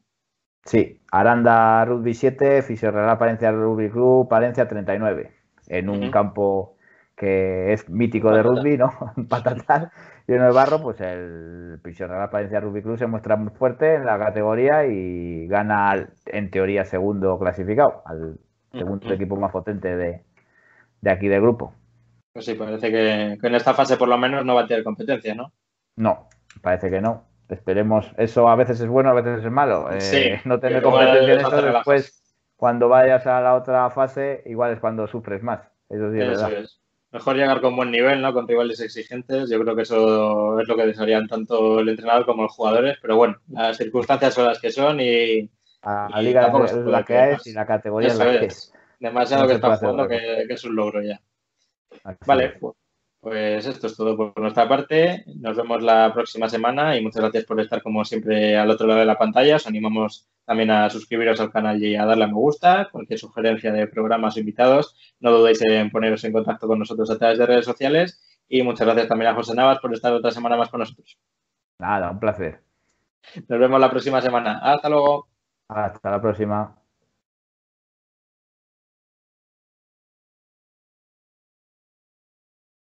Sí, 0.64 1.00
Aranda 1.10 1.84
Rugby 1.84 2.14
7, 2.14 2.62
Fisio 2.62 2.92
Relax 2.92 3.18
Valencia 3.18 3.50
Rugby 3.50 3.90
Club, 3.90 4.28
Valencia 4.30 4.68
39, 4.68 5.32
en 5.66 5.88
un 5.90 6.12
campo 6.12 6.76
que 7.16 7.72
es 7.72 7.88
mítico 7.90 8.30
de 8.30 8.44
rugby, 8.44 8.76
¿no? 8.78 8.92
Patatal, 9.28 9.90
lleno 10.28 10.44
de 10.44 10.52
barro, 10.52 10.80
pues 10.80 11.00
el 11.00 11.80
Fisio 11.82 12.06
Relax 12.06 12.32
Valencia 12.32 12.60
Rugby 12.60 12.82
Club 12.82 12.98
se 12.98 13.08
muestra 13.08 13.34
muy 13.34 13.50
fuerte 13.50 13.96
en 13.96 14.06
la 14.06 14.16
categoría 14.16 14.86
y 14.86 15.48
gana, 15.48 16.08
en 16.26 16.50
teoría, 16.52 16.84
segundo 16.84 17.36
clasificado, 17.40 18.02
al 18.06 18.38
segundo 18.72 19.12
equipo 19.12 19.34
más 19.34 19.50
potente 19.50 19.96
de, 19.96 20.22
de 21.00 21.10
aquí 21.10 21.26
del 21.26 21.40
grupo. 21.40 21.74
Pues 22.34 22.46
sí, 22.46 22.54
parece 22.54 22.90
que, 22.90 23.38
en 23.40 23.54
esta 23.54 23.74
fase 23.74 23.96
por 23.96 24.08
lo 24.08 24.18
menos 24.18 24.44
no 24.44 24.56
va 24.56 24.62
a 24.62 24.66
tener 24.66 24.82
competencia, 24.82 25.36
¿no? 25.36 25.52
No, 25.94 26.28
parece 26.60 26.90
que 26.90 27.00
no. 27.00 27.28
Esperemos, 27.48 28.10
eso 28.16 28.48
a 28.48 28.56
veces 28.56 28.80
es 28.80 28.88
bueno, 28.88 29.10
a 29.10 29.14
veces 29.14 29.44
es 29.44 29.52
malo. 29.52 29.88
Eh, 29.92 30.40
no 30.44 30.58
tener 30.58 30.82
competencia 30.82 31.34
en 31.34 31.40
eso 31.40 31.62
después, 31.62 32.24
cuando 32.56 32.88
vayas 32.88 33.24
a 33.28 33.40
la 33.40 33.54
otra 33.54 33.88
fase, 33.90 34.42
igual 34.46 34.72
es 34.72 34.80
cuando 34.80 35.06
sufres 35.06 35.44
más. 35.44 35.60
Eso 35.88 36.10
sí 36.10 36.20
es 36.20 36.28
verdad. 36.28 36.64
Mejor 37.12 37.36
llegar 37.36 37.60
con 37.60 37.76
buen 37.76 37.92
nivel, 37.92 38.20
¿no? 38.20 38.32
Con 38.32 38.48
rivales 38.48 38.80
exigentes. 38.80 39.48
Yo 39.48 39.60
creo 39.60 39.76
que 39.76 39.82
eso 39.82 40.58
es 40.58 40.66
lo 40.66 40.74
que 40.74 40.86
desearían 40.86 41.28
tanto 41.28 41.78
el 41.78 41.88
entrenador 41.88 42.26
como 42.26 42.42
los 42.42 42.52
jugadores. 42.52 42.98
Pero 43.00 43.16
bueno, 43.16 43.36
las 43.48 43.76
circunstancias 43.76 44.34
son 44.34 44.46
las 44.46 44.60
que 44.60 44.72
son 44.72 44.98
y. 45.00 45.48
la 45.84 46.20
liga 46.20 46.52
es 46.64 46.74
la 46.74 47.04
que 47.04 47.30
es 47.30 47.46
y 47.46 47.52
la 47.52 47.64
categoría 47.64 48.08
es 48.08 48.18
la 48.18 48.24
que 48.40 48.46
es. 48.46 48.72
Demasiado 48.98 49.46
que 49.46 49.54
está 49.54 49.76
jugando 49.76 50.08
que, 50.08 50.46
es 50.48 50.64
un 50.64 50.74
logro 50.74 51.00
ya. 51.00 51.20
Vale, 52.26 52.58
pues 53.20 53.66
esto 53.66 53.86
es 53.86 53.96
todo 53.96 54.16
por 54.16 54.38
nuestra 54.38 54.68
parte. 54.68 55.24
Nos 55.36 55.56
vemos 55.56 55.82
la 55.82 56.12
próxima 56.12 56.48
semana 56.48 56.96
y 56.96 57.02
muchas 57.02 57.22
gracias 57.22 57.44
por 57.44 57.58
estar 57.58 57.82
como 57.82 58.04
siempre 58.04 58.56
al 58.58 58.70
otro 58.70 58.86
lado 58.86 59.00
de 59.00 59.06
la 59.06 59.16
pantalla. 59.16 59.56
Os 59.56 59.66
animamos 59.66 60.28
también 60.44 60.70
a 60.70 60.90
suscribiros 60.90 61.40
al 61.40 61.50
canal 61.50 61.82
y 61.82 61.96
a 61.96 62.04
darle 62.04 62.24
a 62.24 62.26
me 62.26 62.34
gusta. 62.34 62.88
Cualquier 62.92 63.18
sugerencia 63.18 63.72
de 63.72 63.86
programas 63.86 64.36
o 64.36 64.40
invitados, 64.40 64.94
no 65.20 65.32
dudéis 65.32 65.62
en 65.62 65.90
poneros 65.90 66.22
en 66.24 66.32
contacto 66.32 66.66
con 66.66 66.78
nosotros 66.78 67.10
a 67.10 67.18
través 67.18 67.38
de 67.38 67.46
redes 67.46 67.64
sociales. 67.64 68.20
Y 68.46 68.62
muchas 68.62 68.86
gracias 68.86 69.08
también 69.08 69.30
a 69.30 69.34
José 69.34 69.54
Navas 69.54 69.78
por 69.78 69.94
estar 69.94 70.12
otra 70.12 70.30
semana 70.30 70.58
más 70.58 70.68
con 70.68 70.80
nosotros. 70.80 71.18
Nada, 71.78 72.10
un 72.10 72.20
placer. 72.20 72.60
Nos 73.48 73.58
vemos 73.58 73.80
la 73.80 73.90
próxima 73.90 74.20
semana. 74.20 74.58
Hasta 74.62 74.90
luego. 74.90 75.28
Hasta 75.68 76.10
la 76.10 76.20
próxima. 76.20 76.83